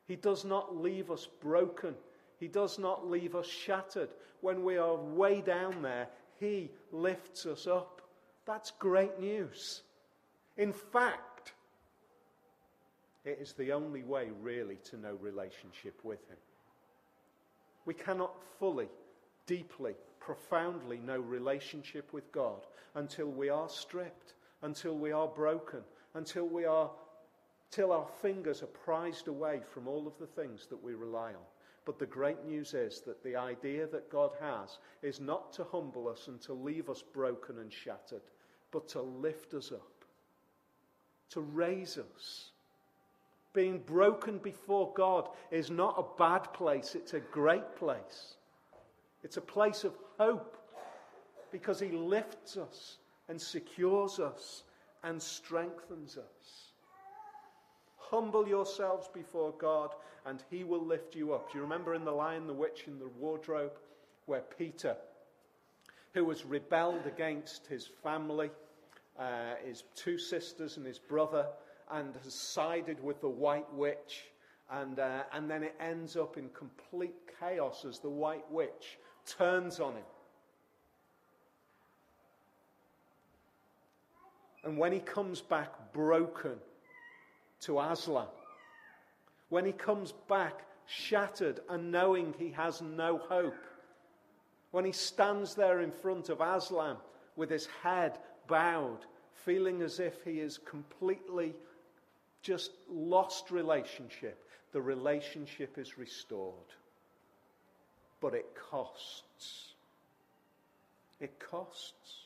He 0.07 0.15
does 0.15 0.43
not 0.43 0.75
leave 0.75 1.11
us 1.11 1.27
broken. 1.41 1.95
He 2.39 2.47
does 2.47 2.77
not 2.77 3.09
leave 3.09 3.35
us 3.35 3.47
shattered. 3.47 4.09
When 4.41 4.63
we 4.63 4.77
are 4.77 4.95
way 4.95 5.41
down 5.41 5.81
there, 5.81 6.07
He 6.39 6.71
lifts 6.91 7.45
us 7.45 7.67
up. 7.67 8.01
That's 8.45 8.71
great 8.71 9.19
news. 9.19 9.83
In 10.57 10.73
fact, 10.73 11.53
it 13.25 13.39
is 13.41 13.53
the 13.53 13.71
only 13.71 14.03
way, 14.03 14.29
really, 14.41 14.77
to 14.85 14.97
know 14.97 15.17
relationship 15.21 15.99
with 16.03 16.19
Him. 16.29 16.37
We 17.85 17.93
cannot 17.93 18.33
fully, 18.59 18.89
deeply, 19.45 19.95
profoundly 20.19 20.99
know 20.99 21.19
relationship 21.19 22.11
with 22.13 22.29
God 22.31 22.65
until 22.95 23.27
we 23.27 23.49
are 23.49 23.69
stripped, 23.69 24.33
until 24.61 24.97
we 24.97 25.11
are 25.11 25.27
broken, 25.27 25.81
until 26.13 26.47
we 26.47 26.65
are 26.65 26.89
till 27.73 27.91
our 27.91 28.05
fingers 28.21 28.61
are 28.61 28.67
prised 28.67 29.27
away 29.27 29.59
from 29.73 29.87
all 29.87 30.05
of 30.05 30.13
the 30.19 30.27
things 30.27 30.67
that 30.67 30.83
we 30.83 30.93
rely 30.93 31.29
on. 31.29 31.45
But 31.85 31.97
the 31.97 32.05
great 32.05 32.45
news 32.45 32.75
is 32.75 33.01
that 33.01 33.23
the 33.23 33.35
idea 33.35 33.87
that 33.87 34.11
God 34.11 34.29
has 34.39 34.77
is 35.01 35.19
not 35.19 35.51
to 35.53 35.63
humble 35.63 36.07
us 36.07 36.27
and 36.27 36.39
to 36.41 36.53
leave 36.53 36.87
us 36.87 37.01
broken 37.01 37.57
and 37.57 37.73
shattered, 37.73 38.21
but 38.69 38.87
to 38.89 39.01
lift 39.01 39.55
us 39.55 39.71
up, 39.71 40.05
to 41.31 41.41
raise 41.41 41.97
us. 41.97 42.51
Being 43.53 43.79
broken 43.79 44.37
before 44.37 44.93
God 44.95 45.29
is 45.49 45.71
not 45.71 45.95
a 45.97 46.17
bad 46.19 46.53
place, 46.53 46.93
it's 46.93 47.15
a 47.15 47.19
great 47.19 47.75
place. 47.75 48.35
It's 49.23 49.37
a 49.37 49.41
place 49.41 49.83
of 49.83 49.93
hope 50.19 50.57
because 51.51 51.79
He 51.79 51.89
lifts 51.89 52.55
us 52.55 52.97
and 53.29 53.41
secures 53.41 54.19
us 54.19 54.61
and 55.03 55.19
strengthens 55.19 56.17
us. 56.19 56.62
Humble 58.09 58.47
yourselves 58.47 59.09
before 59.13 59.53
God, 59.57 59.95
and 60.25 60.43
he 60.49 60.63
will 60.63 60.85
lift 60.85 61.15
you 61.15 61.33
up. 61.33 61.51
Do 61.51 61.57
you 61.57 61.63
remember 61.63 61.95
in 61.95 62.05
The 62.05 62.11
Lion, 62.11 62.47
the 62.47 62.53
Witch, 62.53 62.83
and 62.87 62.99
the 62.99 63.09
Wardrobe, 63.19 63.73
where 64.25 64.43
Peter, 64.57 64.95
who 66.13 66.25
was 66.25 66.45
rebelled 66.45 67.05
against 67.07 67.67
his 67.67 67.87
family, 68.03 68.51
uh, 69.17 69.55
his 69.65 69.83
two 69.95 70.17
sisters 70.17 70.77
and 70.77 70.85
his 70.85 70.99
brother, 70.99 71.47
and 71.91 72.15
has 72.23 72.33
sided 72.33 73.03
with 73.03 73.21
the 73.21 73.29
White 73.29 73.71
Witch, 73.73 74.25
and, 74.71 74.99
uh, 74.99 75.23
and 75.33 75.49
then 75.49 75.63
it 75.63 75.75
ends 75.79 76.15
up 76.15 76.37
in 76.37 76.49
complete 76.49 77.15
chaos 77.39 77.85
as 77.85 77.99
the 77.99 78.09
White 78.09 78.49
Witch 78.51 78.97
turns 79.25 79.79
on 79.79 79.93
him. 79.93 80.03
And 84.63 84.77
when 84.77 84.91
he 84.93 84.99
comes 84.99 85.41
back 85.41 85.93
broken 85.93 86.57
to 87.63 87.79
Aslan, 87.79 88.27
when 89.49 89.65
he 89.65 89.71
comes 89.71 90.13
back 90.27 90.65
shattered 90.85 91.59
and 91.69 91.91
knowing 91.91 92.33
he 92.37 92.51
has 92.51 92.81
no 92.81 93.17
hope, 93.17 93.65
when 94.71 94.85
he 94.85 94.91
stands 94.91 95.55
there 95.55 95.81
in 95.81 95.91
front 95.91 96.29
of 96.29 96.41
Aslan 96.41 96.97
with 97.35 97.49
his 97.49 97.67
head 97.83 98.17
bowed, 98.47 99.05
feeling 99.45 99.81
as 99.81 99.99
if 99.99 100.23
he 100.23 100.39
is 100.39 100.57
completely 100.57 101.53
just 102.41 102.71
lost 102.89 103.51
relationship, 103.51 104.49
the 104.71 104.81
relationship 104.81 105.77
is 105.77 105.97
restored. 105.97 106.53
But 108.19 108.33
it 108.33 108.47
costs. 108.69 109.73
It 111.19 111.39
costs. 111.39 112.22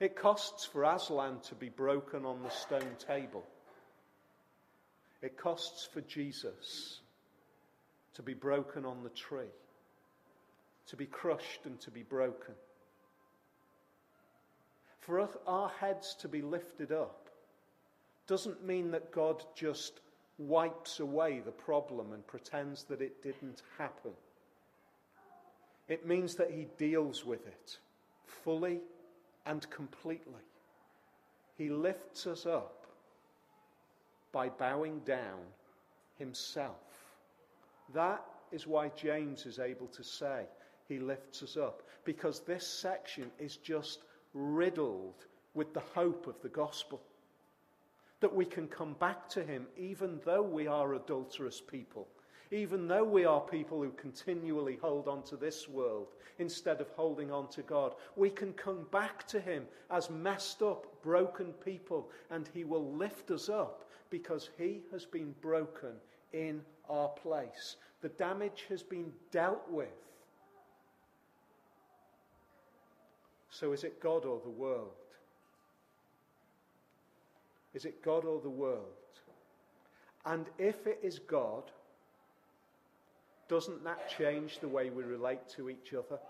It 0.00 0.16
costs 0.16 0.64
for 0.64 0.82
Aslan 0.82 1.40
to 1.40 1.54
be 1.54 1.68
broken 1.68 2.24
on 2.24 2.42
the 2.42 2.48
stone 2.48 2.96
table. 3.06 3.44
It 5.20 5.36
costs 5.36 5.86
for 5.92 6.00
Jesus 6.00 7.00
to 8.14 8.22
be 8.22 8.32
broken 8.32 8.86
on 8.86 9.02
the 9.02 9.10
tree, 9.10 9.52
to 10.86 10.96
be 10.96 11.04
crushed 11.04 11.66
and 11.66 11.78
to 11.82 11.90
be 11.90 12.02
broken. 12.02 12.54
For 15.00 15.28
our 15.46 15.68
heads 15.68 16.14
to 16.20 16.28
be 16.28 16.40
lifted 16.40 16.92
up 16.92 17.28
doesn't 18.26 18.64
mean 18.64 18.92
that 18.92 19.12
God 19.12 19.44
just 19.54 20.00
wipes 20.38 21.00
away 21.00 21.40
the 21.40 21.50
problem 21.50 22.12
and 22.12 22.26
pretends 22.26 22.84
that 22.84 23.02
it 23.02 23.22
didn't 23.22 23.62
happen. 23.76 24.12
It 25.88 26.06
means 26.06 26.36
that 26.36 26.50
He 26.50 26.68
deals 26.78 27.26
with 27.26 27.46
it 27.46 27.78
fully 28.24 28.80
and 29.46 29.68
completely. 29.70 30.42
He 31.56 31.68
lifts 31.68 32.26
us 32.26 32.46
up 32.46 32.86
by 34.32 34.48
bowing 34.48 35.00
down 35.00 35.40
himself. 36.18 36.76
That 37.92 38.24
is 38.52 38.66
why 38.66 38.90
James 38.96 39.46
is 39.46 39.58
able 39.58 39.88
to 39.88 40.04
say 40.04 40.44
he 40.88 40.98
lifts 40.98 41.42
us 41.42 41.56
up, 41.56 41.82
because 42.04 42.40
this 42.40 42.66
section 42.66 43.30
is 43.38 43.56
just 43.56 44.00
riddled 44.34 45.26
with 45.54 45.72
the 45.74 45.82
hope 45.94 46.26
of 46.26 46.40
the 46.42 46.48
gospel. 46.48 47.00
That 48.20 48.34
we 48.34 48.44
can 48.44 48.68
come 48.68 48.94
back 48.94 49.28
to 49.30 49.42
him 49.42 49.66
even 49.76 50.20
though 50.24 50.42
we 50.42 50.66
are 50.66 50.94
adulterous 50.94 51.60
people 51.60 52.06
even 52.50 52.88
though 52.88 53.04
we 53.04 53.24
are 53.24 53.40
people 53.40 53.80
who 53.80 53.90
continually 53.92 54.76
hold 54.82 55.06
on 55.06 55.22
to 55.22 55.36
this 55.36 55.68
world 55.68 56.08
instead 56.38 56.80
of 56.80 56.88
holding 56.90 57.30
on 57.30 57.48
to 57.48 57.62
God, 57.62 57.94
we 58.16 58.28
can 58.28 58.52
come 58.54 58.86
back 58.90 59.26
to 59.28 59.40
Him 59.40 59.66
as 59.90 60.10
messed 60.10 60.60
up, 60.62 60.86
broken 61.02 61.52
people, 61.64 62.10
and 62.30 62.48
He 62.52 62.64
will 62.64 62.92
lift 62.92 63.30
us 63.30 63.48
up 63.48 63.88
because 64.10 64.50
He 64.58 64.80
has 64.90 65.04
been 65.04 65.34
broken 65.40 65.92
in 66.32 66.62
our 66.88 67.08
place. 67.08 67.76
The 68.00 68.08
damage 68.08 68.64
has 68.68 68.82
been 68.82 69.12
dealt 69.30 69.70
with. 69.70 69.88
So 73.50 73.72
is 73.72 73.84
it 73.84 74.00
God 74.00 74.24
or 74.24 74.40
the 74.42 74.50
world? 74.50 74.90
Is 77.74 77.84
it 77.84 78.02
God 78.02 78.24
or 78.24 78.40
the 78.40 78.50
world? 78.50 78.86
And 80.26 80.46
if 80.58 80.86
it 80.86 80.98
is 81.02 81.18
God, 81.18 81.70
doesn't 83.50 83.82
that 83.82 84.08
change 84.16 84.60
the 84.60 84.68
way 84.68 84.90
we 84.90 85.02
relate 85.02 85.40
to 85.56 85.68
each 85.68 85.92
other? 85.92 86.20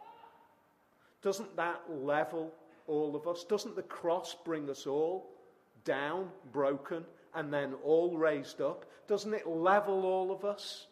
Doesn't 1.23 1.55
that 1.55 1.83
level 1.91 2.51
all 2.87 3.15
of 3.15 3.29
us? 3.29 3.45
Doesn't 3.45 3.77
the 3.77 3.83
cross 3.83 4.35
bring 4.43 4.71
us 4.71 4.87
all 4.87 5.31
down, 5.85 6.31
broken, 6.51 7.05
and 7.35 7.53
then 7.53 7.75
all 7.85 8.17
raised 8.17 8.63
up? 8.63 8.87
Doesn't 9.07 9.35
it 9.35 9.47
level 9.47 10.07
all 10.07 10.33
of 10.33 10.47
us? 10.47 10.87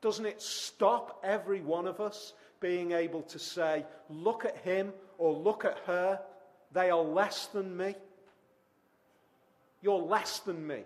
Doesn't 0.00 0.26
it 0.26 0.42
stop 0.42 1.20
every 1.22 1.60
one 1.60 1.86
of 1.86 2.00
us 2.00 2.32
being 2.58 2.90
able 2.90 3.22
to 3.22 3.38
say, 3.38 3.86
look 4.10 4.44
at 4.44 4.56
him 4.58 4.92
or 5.16 5.32
look 5.32 5.64
at 5.64 5.78
her? 5.86 6.20
They 6.72 6.90
are 6.90 7.00
less 7.00 7.46
than 7.46 7.76
me. 7.76 7.94
You're 9.80 10.02
less 10.02 10.40
than 10.40 10.66
me 10.66 10.82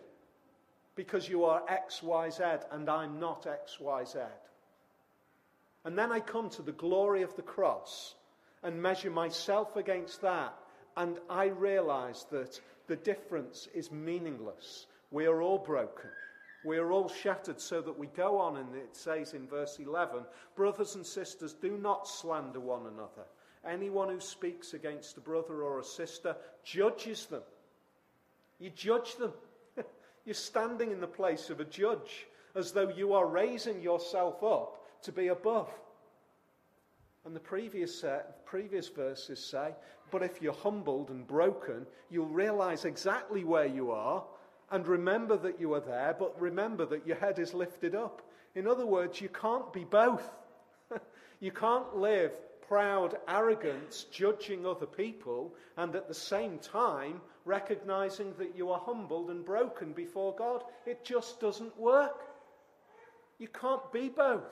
because 0.97 1.31
you 1.31 1.47
are 1.47 1.63
XYZ 1.67 2.65
and 2.73 2.91
I'm 2.91 3.19
not 3.19 3.47
XYZ. 3.47 4.27
And 5.85 5.99
then 5.99 6.13
I 6.13 6.21
come 6.21 6.51
to 6.51 6.63
the 6.63 6.73
glory 6.73 7.23
of 7.23 7.35
the 7.37 7.43
cross 7.43 8.15
and 8.63 8.83
measure 8.83 9.11
myself 9.11 9.77
against 9.77 10.21
that. 10.23 10.55
And 10.97 11.19
I 11.29 11.47
realize 11.47 12.27
that 12.31 12.61
the 12.87 12.97
difference 12.97 13.69
is 13.75 13.91
meaningless. 13.91 14.87
We 15.11 15.27
are 15.27 15.41
all 15.41 15.59
broken. 15.59 16.11
We 16.65 16.77
are 16.77 16.93
all 16.93 17.09
shattered, 17.09 17.59
so 17.59 17.81
that 17.81 17.99
we 17.99 18.09
go 18.09 18.37
on, 18.39 18.59
and 18.59 18.75
it 18.75 18.95
says 18.95 19.33
in 19.33 19.47
verse 19.47 19.79
11 19.79 20.25
Brothers 20.57 20.95
and 20.95 21.07
sisters, 21.07 21.55
do 21.55 21.79
not 21.79 22.07
slander 22.07 22.61
one 22.61 22.87
another. 22.87 23.25
Anyone 23.67 24.11
who 24.11 24.21
speaks 24.21 24.75
against 24.75 25.17
a 25.17 25.21
brother 25.21 25.63
or 25.63 25.81
a 25.81 25.85
sister 25.85 26.37
judges 26.63 27.27
them. 27.27 27.43
You 28.59 28.71
judge 28.71 29.17
them. 29.17 29.33
You're 30.27 30.35
standing 30.35 30.91
in 30.91 31.01
the 31.01 31.07
place 31.07 31.49
of 31.49 31.61
a 31.61 31.65
judge, 31.65 32.27
as 32.55 32.73
though 32.73 32.91
you 32.91 33.15
are 33.15 33.27
raising 33.27 33.81
yourself 33.81 34.43
up 34.43 34.80
to 35.03 35.13
be 35.13 35.29
above. 35.29 35.71
And 37.25 37.37
the 37.37 37.41
previous, 37.41 38.03
uh, 38.03 38.23
previous 38.47 38.89
verses 38.89 39.45
say, 39.45 39.75
But 40.11 40.23
if 40.23 40.41
you're 40.41 40.53
humbled 40.53 41.11
and 41.11 41.27
broken, 41.27 41.87
you'll 42.11 42.27
realize 42.27 42.85
exactly 42.85 43.45
where 43.45 43.67
you 43.67 43.91
are 43.91 44.25
and 44.71 44.87
remember 44.87 45.37
that 45.37 45.61
you 45.61 45.75
are 45.75 45.81
there, 45.81 46.15
but 46.19 46.41
remember 46.41 46.87
that 46.87 47.07
your 47.07 47.17
head 47.17 47.39
is 47.39 47.55
lifted 47.55 47.95
up. 47.95 48.23
In 48.55 48.67
other 48.67 48.87
words, 48.87 49.21
you 49.21 49.29
can't 49.29 49.73
be 49.73 49.85
both. 49.85 50.31
you 51.41 51.51
can't 51.51 51.97
live 51.97 52.33
proud 52.67 53.17
arrogance, 53.27 54.07
judging 54.13 54.65
other 54.65 54.87
people, 54.87 55.53
and 55.77 55.97
at 55.97 56.07
the 56.07 56.15
same 56.15 56.59
time 56.59 57.21
recognizing 57.45 58.33
that 58.39 58.57
you 58.57 58.71
are 58.71 58.79
humbled 58.79 59.31
and 59.31 59.45
broken 59.45 59.93
before 59.93 60.35
God. 60.37 60.63
It 60.87 61.05
just 61.05 61.41
doesn't 61.41 61.77
work. 61.79 62.23
You 63.39 63.49
can't 63.49 63.93
be 63.93 64.09
both. 64.09 64.45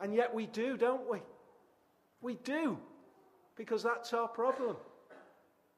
And 0.00 0.14
yet 0.14 0.34
we 0.34 0.46
do, 0.46 0.76
don't 0.76 1.10
we? 1.10 1.18
We 2.22 2.34
do, 2.34 2.78
because 3.56 3.82
that's 3.82 4.12
our 4.12 4.28
problem. 4.28 4.76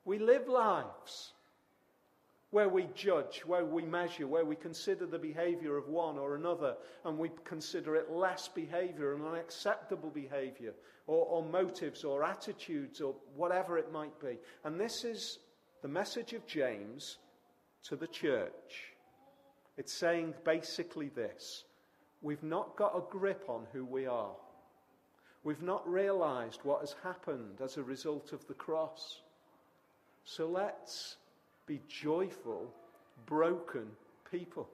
We 0.04 0.18
live 0.18 0.48
lives 0.48 1.32
where 2.50 2.68
we 2.68 2.86
judge, 2.94 3.42
where 3.46 3.64
we 3.64 3.82
measure, 3.82 4.26
where 4.26 4.44
we 4.44 4.54
consider 4.54 5.06
the 5.06 5.18
behavior 5.18 5.78
of 5.78 5.88
one 5.88 6.18
or 6.18 6.34
another, 6.34 6.76
and 7.04 7.18
we 7.18 7.30
consider 7.44 7.96
it 7.96 8.10
less 8.10 8.46
behavior 8.48 9.14
and 9.14 9.24
unacceptable 9.24 10.10
behavior, 10.10 10.74
or, 11.06 11.24
or 11.26 11.42
motives 11.42 12.04
or 12.04 12.22
attitudes 12.22 13.00
or 13.00 13.14
whatever 13.34 13.78
it 13.78 13.90
might 13.90 14.20
be. 14.20 14.38
And 14.64 14.78
this 14.78 15.02
is 15.02 15.38
the 15.80 15.88
message 15.88 16.34
of 16.34 16.46
James 16.46 17.16
to 17.84 17.96
the 17.96 18.06
church. 18.06 18.92
It's 19.78 19.94
saying 19.94 20.34
basically 20.44 21.08
this 21.08 21.64
we've 22.22 22.42
not 22.42 22.76
got 22.76 22.96
a 22.96 23.02
grip 23.10 23.44
on 23.48 23.66
who 23.72 23.84
we 23.84 24.06
are. 24.06 24.30
We've 25.44 25.62
not 25.62 25.88
realized 25.90 26.60
what 26.62 26.80
has 26.80 26.94
happened 27.02 27.60
as 27.62 27.76
a 27.76 27.82
result 27.82 28.32
of 28.32 28.46
the 28.46 28.54
cross. 28.54 29.20
So 30.24 30.48
let's 30.48 31.16
be 31.66 31.80
joyful, 31.88 32.72
broken 33.26 33.86
people 34.30 34.68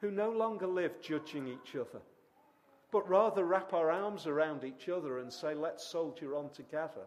who 0.00 0.10
no 0.10 0.30
longer 0.30 0.66
live 0.66 1.00
judging 1.00 1.46
each 1.46 1.74
other, 1.76 2.00
but 2.90 3.08
rather 3.08 3.44
wrap 3.44 3.72
our 3.72 3.90
arms 3.90 4.26
around 4.26 4.64
each 4.64 4.88
other 4.88 5.18
and 5.18 5.32
say, 5.32 5.54
let's 5.54 5.84
soldier 5.84 6.36
on 6.36 6.50
together. 6.50 7.06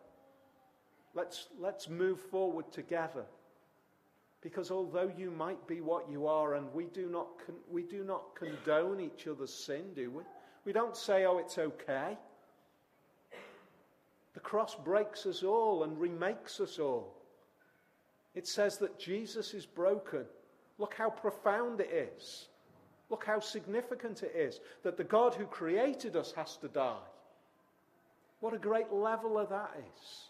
Let's, 1.14 1.48
let's 1.60 1.90
move 1.90 2.20
forward 2.20 2.72
together. 2.72 3.26
Because 4.44 4.72
although 4.72 5.10
you 5.18 5.32
might 5.32 5.66
be 5.68 5.80
what 5.80 6.10
you 6.12 6.28
are, 6.28 6.56
and 6.56 6.72
we 6.74 6.86
do 6.88 7.08
not, 7.10 7.28
con- 7.46 7.56
we 7.72 7.82
do 7.82 8.04
not 8.04 8.36
condone 8.36 9.00
each 9.00 9.26
other's 9.26 9.54
sin, 9.54 9.94
do 9.96 10.12
we? 10.12 10.24
We 10.66 10.74
don't 10.74 10.98
say, 10.98 11.26
oh, 11.26 11.38
it's 11.38 11.58
okay. 11.58 12.18
The 14.34 14.40
cross 14.42 14.76
breaks 14.76 15.26
us 15.26 15.44
all 15.44 15.84
and 15.84 15.98
remakes 15.98 16.60
us 16.60 16.78
all. 16.78 17.16
It 18.36 18.46
says 18.46 18.78
that 18.80 19.00
Jesus 19.00 19.54
is 19.54 19.66
broken. 19.66 20.26
Look 20.78 20.94
how 20.96 21.10
profound 21.10 21.80
it 21.80 22.12
is. 22.18 22.50
Look 23.10 23.24
how 23.26 23.40
significant 23.40 24.24
it 24.24 24.34
is 24.36 24.60
that 24.84 24.98
the 24.98 25.04
God 25.04 25.36
who 25.36 25.46
created 25.46 26.16
us 26.18 26.34
has 26.36 26.58
to 26.58 26.68
die. 26.68 26.98
What 28.42 28.54
a 28.54 28.58
great 28.58 28.92
leveler 28.92 29.46
that 29.46 29.72
is. 29.78 30.30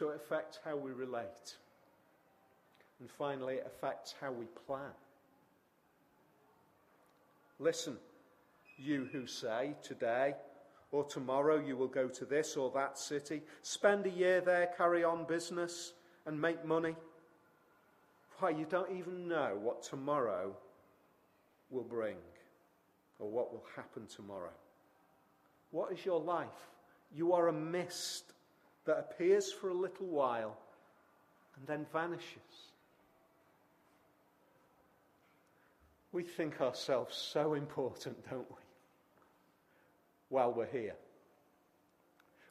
So 0.00 0.08
it 0.08 0.16
affects 0.16 0.58
how 0.64 0.76
we 0.76 0.92
relate. 0.92 1.58
And 3.00 3.10
finally, 3.18 3.56
it 3.56 3.66
affects 3.66 4.14
how 4.18 4.32
we 4.32 4.46
plan. 4.66 4.92
Listen, 7.58 7.98
you 8.78 9.10
who 9.12 9.26
say 9.26 9.74
today 9.82 10.36
or 10.90 11.04
tomorrow 11.04 11.62
you 11.62 11.76
will 11.76 11.86
go 11.86 12.08
to 12.08 12.24
this 12.24 12.56
or 12.56 12.70
that 12.70 12.96
city, 12.96 13.42
spend 13.60 14.06
a 14.06 14.08
year 14.08 14.40
there, 14.40 14.70
carry 14.74 15.04
on 15.04 15.26
business, 15.26 15.92
and 16.24 16.40
make 16.40 16.64
money. 16.64 16.96
Why, 18.38 18.50
you 18.50 18.64
don't 18.64 18.96
even 18.96 19.28
know 19.28 19.58
what 19.60 19.82
tomorrow 19.82 20.56
will 21.68 21.84
bring 21.84 22.16
or 23.18 23.28
what 23.28 23.52
will 23.52 23.66
happen 23.76 24.06
tomorrow. 24.06 24.54
What 25.72 25.92
is 25.92 26.06
your 26.06 26.20
life? 26.20 26.70
You 27.14 27.34
are 27.34 27.48
a 27.48 27.52
mist 27.52 28.32
that 28.86 28.98
appears 28.98 29.52
for 29.52 29.68
a 29.68 29.74
little 29.74 30.06
while 30.06 30.56
and 31.56 31.66
then 31.66 31.86
vanishes. 31.92 32.70
We 36.12 36.22
think 36.22 36.60
ourselves 36.60 37.16
so 37.16 37.54
important, 37.54 38.28
don't 38.28 38.50
we? 38.50 38.56
While 40.28 40.52
we're 40.52 40.66
here. 40.66 40.96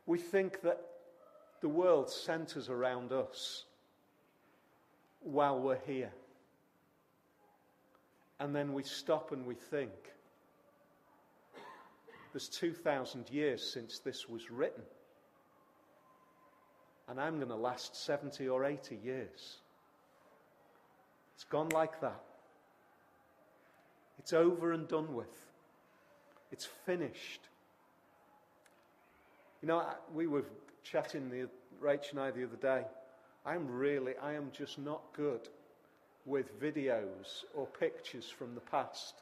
We 0.06 0.18
think 0.18 0.62
that 0.62 0.82
the 1.62 1.70
world 1.70 2.10
centers 2.10 2.70
around 2.70 3.12
us 3.12 3.65
while 5.22 5.60
we're 5.60 5.80
here. 5.86 6.12
And 8.39 8.56
then 8.56 8.74
we 8.74 8.84
stop 8.84 9.32
and 9.34 9.46
we 9.46 9.56
think. 9.56 9.92
There's 12.32 12.48
2,000 12.48 13.30
years 13.30 13.70
since 13.70 14.00
this 14.00 14.30
was 14.30 14.50
written. 14.50 14.84
And 17.10 17.19
I'm 17.19 17.38
going 17.38 17.50
to 17.50 17.56
last 17.56 17.95
70 18.06 18.48
or 18.48 18.65
80 18.65 19.00
years. 19.04 19.58
It's 21.36 21.43
gone 21.45 21.69
like 21.69 22.00
that. 22.02 22.22
It's 24.19 24.34
over 24.34 24.74
and 24.74 24.88
done 24.88 25.15
with. 25.15 25.34
It's 26.52 26.67
finished. 26.86 27.41
You 29.62 29.69
know, 29.69 29.84
we 30.13 30.28
were 30.28 30.45
chatting, 30.84 31.30
the, 31.30 31.50
Rach 31.82 32.12
and 32.12 32.19
I, 32.19 32.32
the 32.32 32.43
other 32.43 32.58
day. 32.58 32.86
I'm 33.45 33.67
really, 33.67 34.13
I 34.22 34.34
am 34.34 34.52
just 34.52 34.78
not 34.78 35.02
good 35.13 35.48
with 36.26 36.60
videos 36.62 37.45
or 37.56 37.65
pictures 37.65 38.30
from 38.30 38.54
the 38.54 38.62
past. 38.62 39.15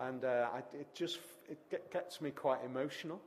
And 0.00 0.24
uh, 0.24 0.48
I, 0.52 0.58
it 0.76 0.88
just 0.94 1.20
it 1.48 1.58
gets 1.92 2.20
me 2.20 2.30
quite 2.30 2.58
emotional. 2.64 3.20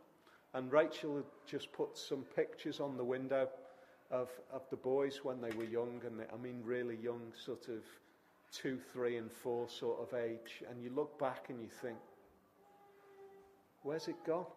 And 0.57 0.71
Rachel 0.71 1.17
had 1.17 1.25
just 1.45 1.71
put 1.71 1.95
some 1.95 2.23
pictures 2.35 2.79
on 2.79 2.97
the 2.97 3.03
window 3.03 3.47
of, 4.09 4.31
of 4.51 4.63
the 4.71 4.75
boys 4.75 5.19
when 5.21 5.39
they 5.39 5.51
were 5.51 5.65
young, 5.65 6.01
and 6.03 6.19
they, 6.19 6.23
I 6.33 6.37
mean 6.41 6.61
really 6.63 6.95
young, 6.95 7.21
sort 7.45 7.67
of 7.67 7.83
two, 8.51 8.79
three, 8.91 9.17
and 9.17 9.31
four 9.31 9.69
sort 9.69 9.99
of 10.01 10.17
age. 10.17 10.63
And 10.67 10.81
you 10.81 10.89
look 10.89 11.19
back 11.19 11.49
and 11.49 11.61
you 11.61 11.67
think, 11.67 11.97
where's 13.83 14.07
it 14.07 14.15
gone? 14.25 14.47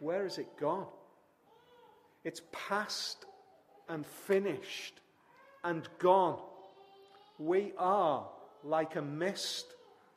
Where 0.00 0.24
has 0.24 0.38
it 0.38 0.48
gone? 0.58 0.86
It's 2.24 2.42
past 2.50 3.24
and 3.88 4.04
finished 4.04 4.94
and 5.62 5.88
gone. 6.00 6.40
We 7.38 7.72
are 7.78 8.26
like 8.64 8.96
a 8.96 9.02
mist, 9.02 9.66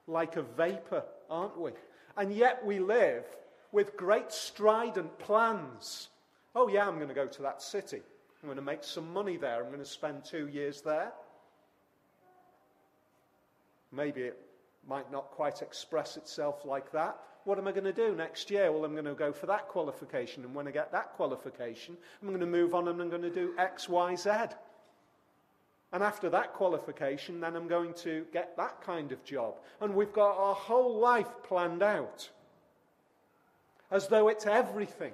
like 0.07 0.37
a 0.37 0.41
vapor, 0.41 1.03
aren't 1.29 1.59
we? 1.59 1.73
And 2.17 2.33
yet 2.33 2.65
we 2.65 2.79
live 2.79 3.25
with 3.71 3.95
great 3.97 4.31
strident 4.31 5.17
plans. 5.19 6.10
Oh, 6.55 6.67
yeah, 6.67 6.88
I'm 6.88 6.95
going 6.95 7.07
to 7.07 7.13
go 7.13 7.27
to 7.27 7.41
that 7.43 7.62
city. 7.62 8.01
I'm 8.41 8.47
going 8.47 8.57
to 8.57 8.62
make 8.62 8.84
some 8.84 9.12
money 9.13 9.38
there. 9.38 9.62
I'm 9.62 9.67
going 9.67 9.79
to 9.79 9.86
spend 9.86 10.25
two 10.25 10.47
years 10.47 10.81
there. 10.81 11.12
Maybe 13.91 14.21
it 14.21 14.39
might 14.88 15.12
not 15.12 15.31
quite 15.31 15.62
express 15.62 16.17
itself 16.17 16.65
like 16.65 16.91
that. 16.91 17.17
What 17.43 17.57
am 17.57 17.67
I 17.67 17.71
going 17.71 17.86
to 17.86 17.93
do 17.93 18.15
next 18.15 18.51
year? 18.51 18.71
Well, 18.71 18.86
I'm 18.86 18.93
going 18.93 19.05
to 19.05 19.13
go 19.13 19.31
for 19.31 19.47
that 19.47 19.67
qualification. 19.67 20.43
And 20.43 20.53
when 20.53 20.67
I 20.67 20.71
get 20.71 20.91
that 20.91 21.13
qualification, 21.13 21.97
I'm 22.21 22.27
going 22.27 22.39
to 22.39 22.45
move 22.45 22.75
on 22.75 22.88
and 22.88 23.01
I'm 23.01 23.10
going 23.10 23.21
to 23.21 23.29
do 23.29 23.53
X, 23.57 23.89
Y, 23.89 24.15
Z. 24.15 24.29
And 25.93 26.03
after 26.03 26.29
that 26.29 26.53
qualification, 26.53 27.39
then 27.41 27.55
I'm 27.55 27.67
going 27.67 27.93
to 27.95 28.25
get 28.31 28.55
that 28.57 28.81
kind 28.81 29.12
of 29.12 29.23
job. 29.23 29.55
And 29.81 29.93
we've 29.93 30.13
got 30.13 30.38
our 30.38 30.55
whole 30.55 30.99
life 30.99 31.29
planned 31.43 31.84
out 31.84 32.29
as 33.91 34.08
though 34.08 34.30
it's 34.30 34.47
everything. 34.47 35.13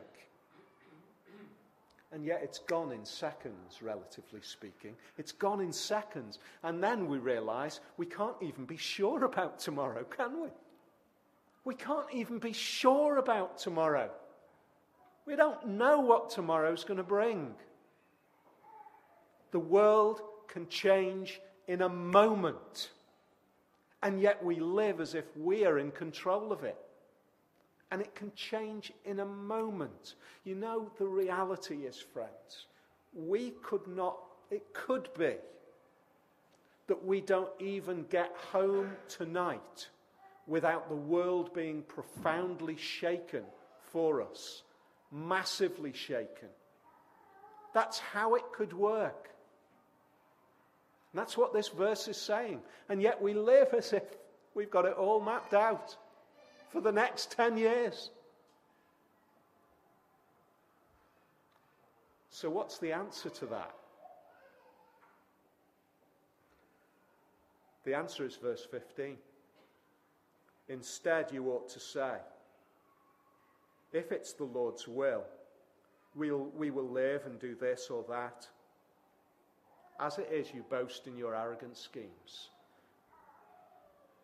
And 2.12 2.24
yet 2.24 2.40
it's 2.42 2.60
gone 2.60 2.94
in 2.94 3.04
seconds, 3.04 3.82
relatively 3.82 4.40
speaking. 4.42 4.96
It's 5.18 5.34
gone 5.34 5.60
in 5.60 5.74
seconds. 5.74 6.40
And 6.64 6.82
then 6.82 7.08
we 7.08 7.18
realize 7.18 7.82
we 7.98 8.06
can't 8.06 8.38
even 8.42 8.66
be 8.66 8.78
sure 8.78 9.26
about 9.26 9.60
tomorrow, 9.60 10.04
can 10.06 10.42
we? 10.42 10.50
We 11.66 11.76
can't 11.76 12.08
even 12.14 12.40
be 12.40 12.54
sure 12.54 13.18
about 13.18 13.58
tomorrow. 13.58 14.10
We 15.26 15.36
don't 15.36 15.68
know 15.68 16.00
what 16.00 16.30
tomorrow's 16.30 16.86
going 16.86 16.98
to 16.98 17.04
bring. 17.04 17.54
The 19.52 19.60
world 19.60 20.22
can 20.48 20.70
change 20.70 21.42
in 21.68 21.82
a 21.82 21.90
moment. 21.90 22.92
And 24.02 24.22
yet 24.22 24.44
we 24.44 24.62
live 24.62 25.02
as 25.02 25.14
if 25.14 25.26
we 25.36 25.66
are 25.66 25.78
in 25.78 25.92
control 25.92 26.54
of 26.54 26.64
it. 26.64 26.78
And 27.92 28.02
it 28.02 28.14
can 28.16 28.32
change 28.36 28.92
in 29.06 29.22
a 29.22 29.26
moment. 29.26 30.16
You 30.44 30.56
know, 30.56 30.92
the 30.98 31.06
reality 31.06 31.86
is, 31.86 31.98
friends, 31.98 32.68
we 33.14 33.52
could 33.64 33.88
not, 33.88 34.18
it 34.52 34.74
could 34.74 35.10
be 35.18 35.36
that 36.88 37.04
we 37.06 37.22
don't 37.22 37.50
even 37.60 38.06
get 38.10 38.34
home 38.52 38.92
tonight 39.08 39.88
without 40.48 40.90
the 40.90 40.96
world 40.96 41.54
being 41.54 41.82
profoundly 41.84 42.78
shaken 42.78 43.44
for 43.92 44.22
us, 44.22 44.64
massively 45.12 45.94
shaken. 45.94 46.50
That's 47.74 48.00
how 48.00 48.36
it 48.36 48.44
could 48.54 48.74
work. 48.74 49.30
That's 51.14 51.38
what 51.38 51.54
this 51.54 51.70
verse 51.70 52.08
is 52.08 52.18
saying. 52.18 52.62
And 52.90 53.02
yet 53.02 53.22
we 53.22 53.34
live 53.34 53.74
as 53.74 53.92
if 53.94 54.04
we've 54.56 54.72
got 54.72 54.86
it 54.86 54.94
all 54.94 55.20
mapped 55.20 55.54
out 55.54 55.96
for 56.78 56.82
the 56.82 56.92
next 56.92 57.32
10 57.32 57.58
years. 57.58 58.12
So, 62.30 62.52
what's 62.52 62.78
the 62.78 62.92
answer 62.92 63.30
to 63.32 63.48
that? 63.48 63.74
The 67.84 67.96
answer 67.96 68.26
is 68.26 68.36
verse 68.36 68.64
15. 68.70 69.18
Instead, 70.70 71.32
you 71.32 71.48
ought 71.48 71.68
to 71.70 71.80
say, 71.80 72.18
if 73.92 74.12
it's 74.12 74.34
the 74.34 74.44
Lord's 74.44 74.88
will, 74.88 75.24
we'll, 76.16 76.52
we 76.56 76.70
will 76.70 76.88
live 76.88 77.26
and 77.26 77.40
do 77.40 77.56
this 77.56 77.88
or 77.90 78.06
that. 78.08 78.46
As 80.00 80.20
it 80.20 80.30
is, 80.32 80.54
you 80.54 80.64
boast 80.70 81.08
in 81.08 81.18
your 81.18 81.34
arrogant 81.34 81.76
schemes. 81.76 82.50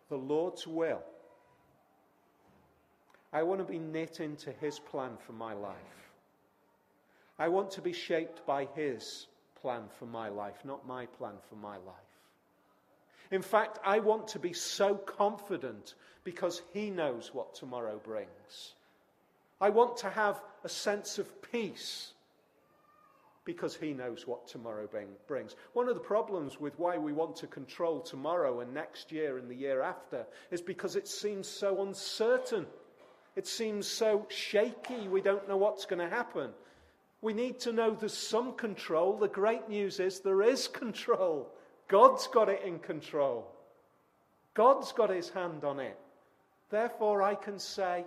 The 0.08 0.18
Lord's 0.18 0.68
will. 0.68 1.02
I 3.34 3.42
want 3.42 3.60
to 3.60 3.70
be 3.70 3.80
knit 3.80 4.20
into 4.20 4.52
His 4.52 4.78
plan 4.78 5.16
for 5.26 5.32
my 5.32 5.52
life. 5.52 5.74
I 7.36 7.48
want 7.48 7.72
to 7.72 7.82
be 7.82 7.92
shaped 7.92 8.46
by 8.46 8.68
His 8.76 9.26
plan 9.60 9.82
for 9.98 10.06
my 10.06 10.28
life, 10.28 10.64
not 10.64 10.86
my 10.86 11.06
plan 11.06 11.34
for 11.50 11.56
my 11.56 11.76
life. 11.78 12.14
In 13.32 13.42
fact, 13.42 13.80
I 13.84 13.98
want 13.98 14.28
to 14.28 14.38
be 14.38 14.52
so 14.52 14.94
confident 14.94 15.94
because 16.22 16.62
He 16.72 16.90
knows 16.90 17.34
what 17.34 17.54
tomorrow 17.54 18.00
brings. 18.04 18.74
I 19.60 19.70
want 19.70 19.96
to 19.98 20.10
have 20.10 20.40
a 20.62 20.68
sense 20.68 21.18
of 21.18 21.42
peace 21.50 22.12
because 23.44 23.74
He 23.74 23.92
knows 23.92 24.28
what 24.28 24.46
tomorrow 24.46 24.88
brings. 25.26 25.56
One 25.72 25.88
of 25.88 25.94
the 25.94 26.00
problems 26.00 26.60
with 26.60 26.78
why 26.78 26.98
we 26.98 27.12
want 27.12 27.34
to 27.36 27.48
control 27.48 28.00
tomorrow 28.00 28.60
and 28.60 28.72
next 28.72 29.10
year 29.10 29.38
and 29.38 29.50
the 29.50 29.56
year 29.56 29.82
after 29.82 30.24
is 30.52 30.62
because 30.62 30.94
it 30.94 31.08
seems 31.08 31.48
so 31.48 31.82
uncertain. 31.82 32.66
It 33.36 33.46
seems 33.46 33.86
so 33.86 34.26
shaky. 34.28 35.08
We 35.08 35.20
don't 35.20 35.48
know 35.48 35.56
what's 35.56 35.86
going 35.86 35.98
to 35.98 36.14
happen. 36.14 36.50
We 37.20 37.32
need 37.32 37.58
to 37.60 37.72
know 37.72 37.90
there's 37.92 38.16
some 38.16 38.54
control. 38.54 39.16
The 39.16 39.28
great 39.28 39.68
news 39.68 39.98
is 39.98 40.20
there 40.20 40.42
is 40.42 40.68
control. 40.68 41.48
God's 41.88 42.26
got 42.28 42.48
it 42.48 42.62
in 42.64 42.78
control. 42.78 43.50
God's 44.54 44.92
got 44.92 45.10
his 45.10 45.30
hand 45.30 45.64
on 45.64 45.80
it. 45.80 45.98
Therefore, 46.70 47.22
I 47.22 47.34
can 47.34 47.58
say, 47.58 48.04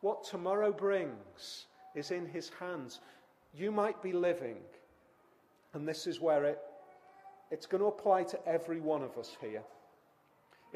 what 0.00 0.24
tomorrow 0.24 0.72
brings 0.72 1.66
is 1.94 2.10
in 2.10 2.26
his 2.26 2.50
hands. 2.60 3.00
you 3.54 3.72
might 3.72 4.02
be 4.02 4.12
living, 4.12 4.56
and 5.72 5.88
this 5.88 6.06
is 6.06 6.20
where 6.20 6.44
it, 6.44 6.58
it's 7.50 7.66
going 7.66 7.80
to 7.80 7.88
apply 7.88 8.22
to 8.24 8.38
every 8.46 8.80
one 8.80 9.02
of 9.02 9.16
us 9.16 9.36
here. 9.40 9.62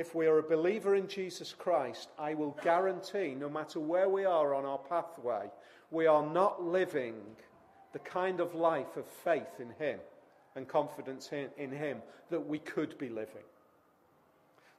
If 0.00 0.14
we 0.14 0.28
are 0.28 0.38
a 0.38 0.42
believer 0.42 0.94
in 0.94 1.08
Jesus 1.08 1.52
Christ, 1.52 2.08
I 2.18 2.32
will 2.32 2.56
guarantee, 2.64 3.34
no 3.34 3.50
matter 3.50 3.80
where 3.80 4.08
we 4.08 4.24
are 4.24 4.54
on 4.54 4.64
our 4.64 4.78
pathway, 4.78 5.50
we 5.90 6.06
are 6.06 6.24
not 6.24 6.64
living 6.64 7.16
the 7.92 7.98
kind 7.98 8.40
of 8.40 8.54
life 8.54 8.96
of 8.96 9.04
faith 9.04 9.60
in 9.60 9.68
Him 9.78 10.00
and 10.56 10.66
confidence 10.66 11.28
in, 11.32 11.70
Him 11.70 11.98
that 12.30 12.40
we 12.40 12.60
could 12.60 12.96
be 12.96 13.10
living. 13.10 13.44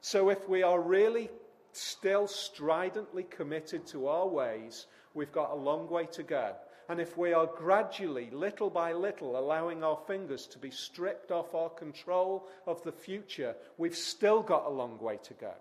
So 0.00 0.28
if 0.28 0.48
we 0.48 0.64
are 0.64 0.80
really 0.80 1.30
still 1.70 2.26
stridently 2.26 3.22
committed 3.22 3.86
to 3.86 4.08
our 4.08 4.26
ways, 4.26 4.86
we've 5.14 5.30
got 5.30 5.52
a 5.52 5.54
long 5.54 5.88
way 5.88 6.06
to 6.14 6.24
go. 6.24 6.56
And 6.92 7.00
if 7.00 7.16
we 7.16 7.32
are 7.32 7.46
gradually, 7.46 8.28
little 8.32 8.68
by 8.68 8.92
little, 8.92 9.38
allowing 9.38 9.82
our 9.82 9.96
fingers 10.06 10.46
to 10.48 10.58
be 10.58 10.70
stripped 10.70 11.30
off 11.30 11.54
our 11.54 11.70
control 11.70 12.46
of 12.66 12.82
the 12.82 12.92
future, 12.92 13.56
we've 13.78 13.96
still 13.96 14.42
got 14.42 14.66
a 14.66 14.68
long 14.68 14.98
way 14.98 15.18
to 15.22 15.32
go. 15.32 15.54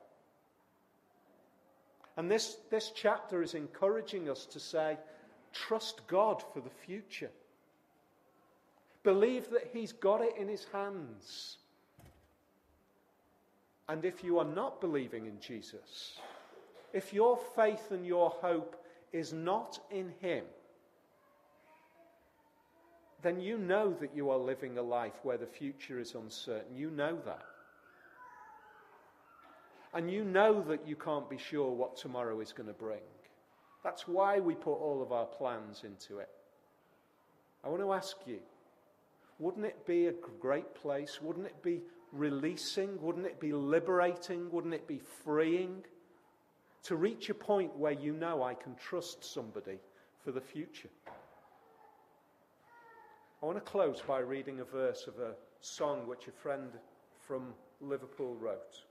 And 2.18 2.30
this, 2.30 2.58
this 2.70 2.92
chapter 2.94 3.42
is 3.42 3.54
encouraging 3.54 4.30
us 4.30 4.46
to 4.48 4.60
say, 4.60 4.98
trust 5.54 6.06
God 6.08 6.44
for 6.54 6.60
the 6.60 6.70
future. 6.86 7.32
Believe 9.04 9.52
that 9.52 9.70
He's 9.72 9.94
got 9.94 10.20
it 10.20 10.36
in 10.38 10.50
His 10.50 10.66
hands. 10.74 11.60
And 13.88 14.04
if 14.04 14.22
you 14.22 14.38
are 14.40 14.44
not 14.44 14.82
believing 14.82 15.28
in 15.28 15.40
Jesus, 15.40 16.20
if 16.92 17.14
your 17.14 17.40
faith 17.56 17.92
and 17.92 18.06
your 18.06 18.32
hope 18.32 18.76
is 19.14 19.32
not 19.32 19.80
in 19.92 20.12
Him, 20.20 20.44
then 23.22 23.40
you 23.40 23.58
know 23.58 23.96
that 24.00 24.16
you 24.16 24.30
are 24.30 24.38
living 24.38 24.78
a 24.78 24.82
life 24.82 25.14
where 25.24 25.38
the 25.38 25.46
future 25.46 26.00
is 26.00 26.16
uncertain. 26.16 26.76
You 26.76 26.90
know 26.90 27.18
that. 27.26 27.46
And 29.94 30.10
you 30.10 30.24
know 30.24 30.62
that 30.64 30.88
you 30.88 30.96
can't 30.96 31.30
be 31.30 31.38
sure 31.38 31.72
what 31.72 31.98
tomorrow 31.98 32.40
is 32.40 32.54
going 32.54 32.68
to 32.68 32.74
bring. 32.74 33.02
That's 33.84 34.08
why 34.08 34.40
we 34.40 34.56
put 34.56 34.76
all 34.76 35.02
of 35.02 35.12
our 35.12 35.26
plans 35.26 35.84
into 35.84 36.20
it. 36.20 36.30
I 37.64 37.70
want 37.70 37.82
to 37.82 37.94
ask 37.94 38.16
you 38.26 38.40
wouldn't 39.40 39.66
it 39.66 39.88
be 39.88 40.06
a 40.06 40.14
great 40.40 40.76
place? 40.76 41.20
Wouldn't 41.20 41.48
it 41.48 41.64
be 41.64 41.82
releasing? 42.12 43.02
Wouldn't 43.02 43.26
it 43.26 43.40
be 43.40 43.54
liberating? 43.54 44.52
Wouldn't 44.52 44.76
it 44.76 44.88
be 44.88 45.00
freeing? 45.24 45.84
To 46.84 46.96
reach 46.96 47.30
a 47.30 47.34
point 47.34 47.76
where 47.76 47.92
you 47.92 48.14
know 48.14 48.44
I 48.44 48.54
can 48.54 48.76
trust 48.76 49.24
somebody 49.24 49.80
for 50.24 50.32
the 50.32 50.42
future. 50.42 50.90
I 53.42 53.48
want 53.48 53.58
to 53.58 53.72
close 53.72 54.04
by 54.08 54.20
reading 54.20 54.60
a 54.60 54.64
verse 54.64 55.08
of 55.08 55.18
a 55.18 55.34
song 55.62 56.06
which 56.06 56.28
a 56.28 56.32
friend 56.32 56.70
from 57.20 57.56
Liverpool 57.80 58.36
wrote. 58.36 58.84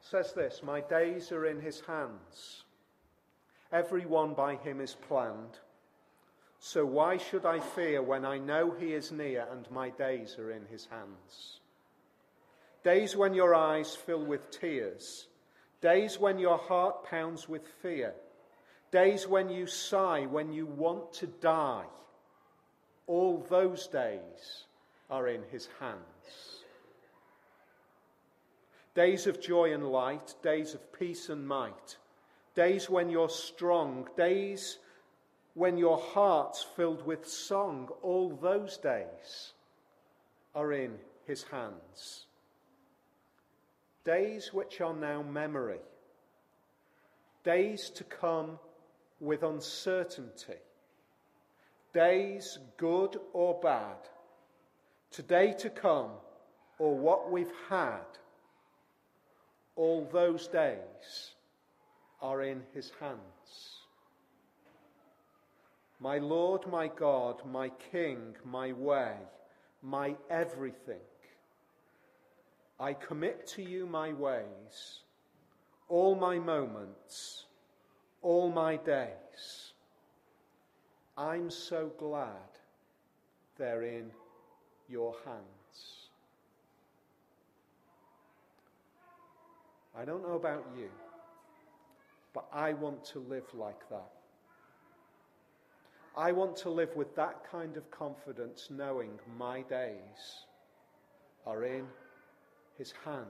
Says 0.00 0.32
this 0.34 0.62
My 0.62 0.80
days 0.80 1.32
are 1.32 1.46
in 1.46 1.60
his 1.60 1.80
hands, 1.80 2.62
every 3.72 4.06
one 4.06 4.34
by 4.34 4.54
him 4.54 4.80
is 4.80 4.94
planned. 4.94 5.58
So 6.60 6.84
why 6.84 7.16
should 7.16 7.44
I 7.44 7.58
fear 7.58 8.02
when 8.02 8.24
I 8.24 8.38
know 8.38 8.72
he 8.78 8.92
is 8.92 9.10
near 9.10 9.46
and 9.50 9.68
my 9.70 9.90
days 9.90 10.36
are 10.38 10.52
in 10.52 10.64
his 10.66 10.86
hands? 10.86 11.60
Days 12.84 13.16
when 13.16 13.34
your 13.34 13.54
eyes 13.54 13.96
fill 13.96 14.24
with 14.24 14.50
tears, 14.52 15.26
days 15.80 16.20
when 16.20 16.38
your 16.38 16.58
heart 16.58 17.04
pounds 17.04 17.48
with 17.48 17.66
fear, 17.82 18.14
days 18.90 19.26
when 19.26 19.48
you 19.48 19.66
sigh, 19.66 20.26
when 20.26 20.52
you 20.52 20.66
want 20.66 21.12
to 21.14 21.26
die, 21.26 21.86
all 23.06 23.46
those 23.48 23.86
days 23.86 24.64
are 25.10 25.28
in 25.28 25.42
his 25.50 25.68
hands. 25.80 26.64
Days 28.94 29.26
of 29.26 29.40
joy 29.40 29.72
and 29.72 29.90
light, 29.90 30.34
days 30.42 30.74
of 30.74 30.92
peace 30.92 31.28
and 31.28 31.46
might, 31.46 31.96
days 32.54 32.90
when 32.90 33.08
you're 33.08 33.28
strong, 33.28 34.08
days 34.16 34.78
when 35.54 35.76
your 35.76 35.98
heart's 35.98 36.62
filled 36.76 37.04
with 37.06 37.26
song, 37.28 37.88
all 38.02 38.30
those 38.30 38.76
days 38.78 39.52
are 40.54 40.72
in 40.72 40.94
his 41.26 41.44
hands. 41.44 42.26
Days 44.04 44.52
which 44.52 44.80
are 44.80 44.94
now 44.94 45.22
memory, 45.22 45.80
days 47.44 47.90
to 47.90 48.04
come 48.04 48.58
with 49.20 49.42
uncertainty, 49.42 50.60
days 51.92 52.58
good 52.76 53.16
or 53.32 53.58
bad, 53.60 53.96
today 55.10 55.54
to 55.58 55.70
come 55.70 56.10
or 56.78 56.96
what 56.96 57.30
we've 57.30 57.52
had, 57.68 58.06
all 59.76 60.08
those 60.12 60.46
days 60.48 61.34
are 62.20 62.42
in 62.42 62.62
his 62.74 62.92
hands. 63.00 63.78
My 66.00 66.18
Lord, 66.18 66.66
my 66.68 66.88
God, 66.88 67.42
my 67.44 67.70
King, 67.90 68.36
my 68.44 68.72
way, 68.72 69.14
my 69.82 70.14
everything. 70.30 71.00
I 72.78 72.92
commit 72.92 73.46
to 73.48 73.62
you 73.62 73.86
my 73.86 74.12
ways, 74.12 75.00
all 75.88 76.14
my 76.14 76.38
moments, 76.38 77.46
all 78.22 78.50
my 78.50 78.76
days. 78.76 79.72
I'm 81.16 81.50
so 81.50 81.90
glad 81.98 82.50
they're 83.56 83.82
in 83.82 84.10
your 84.88 85.14
hands. 85.24 86.08
I 89.96 90.04
don't 90.04 90.22
know 90.22 90.34
about 90.34 90.64
you, 90.76 90.88
but 92.32 92.46
I 92.52 92.72
want 92.72 93.04
to 93.06 93.18
live 93.18 93.52
like 93.54 93.88
that. 93.90 94.10
I 96.16 96.32
want 96.32 96.56
to 96.58 96.70
live 96.70 96.94
with 96.96 97.14
that 97.16 97.48
kind 97.50 97.76
of 97.76 97.90
confidence, 97.90 98.68
knowing 98.70 99.10
my 99.36 99.62
days 99.62 100.44
are 101.46 101.64
in 101.64 101.86
His 102.76 102.92
hands. 103.04 103.26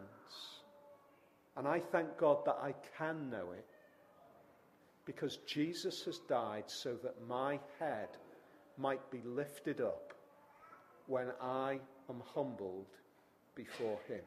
And 1.56 1.66
I 1.66 1.80
thank 1.80 2.16
God 2.18 2.44
that 2.44 2.58
I 2.62 2.74
can 2.96 3.30
know 3.30 3.52
it 3.52 3.77
because 5.08 5.38
Jesus 5.46 6.04
has 6.04 6.18
died 6.28 6.64
so 6.66 6.92
that 7.02 7.14
my 7.26 7.58
head 7.80 8.10
might 8.76 9.10
be 9.10 9.22
lifted 9.24 9.80
up 9.80 10.12
when 11.06 11.28
I 11.40 11.78
am 12.10 12.22
humbled 12.34 12.84
before 13.54 13.98
Him. 14.06 14.20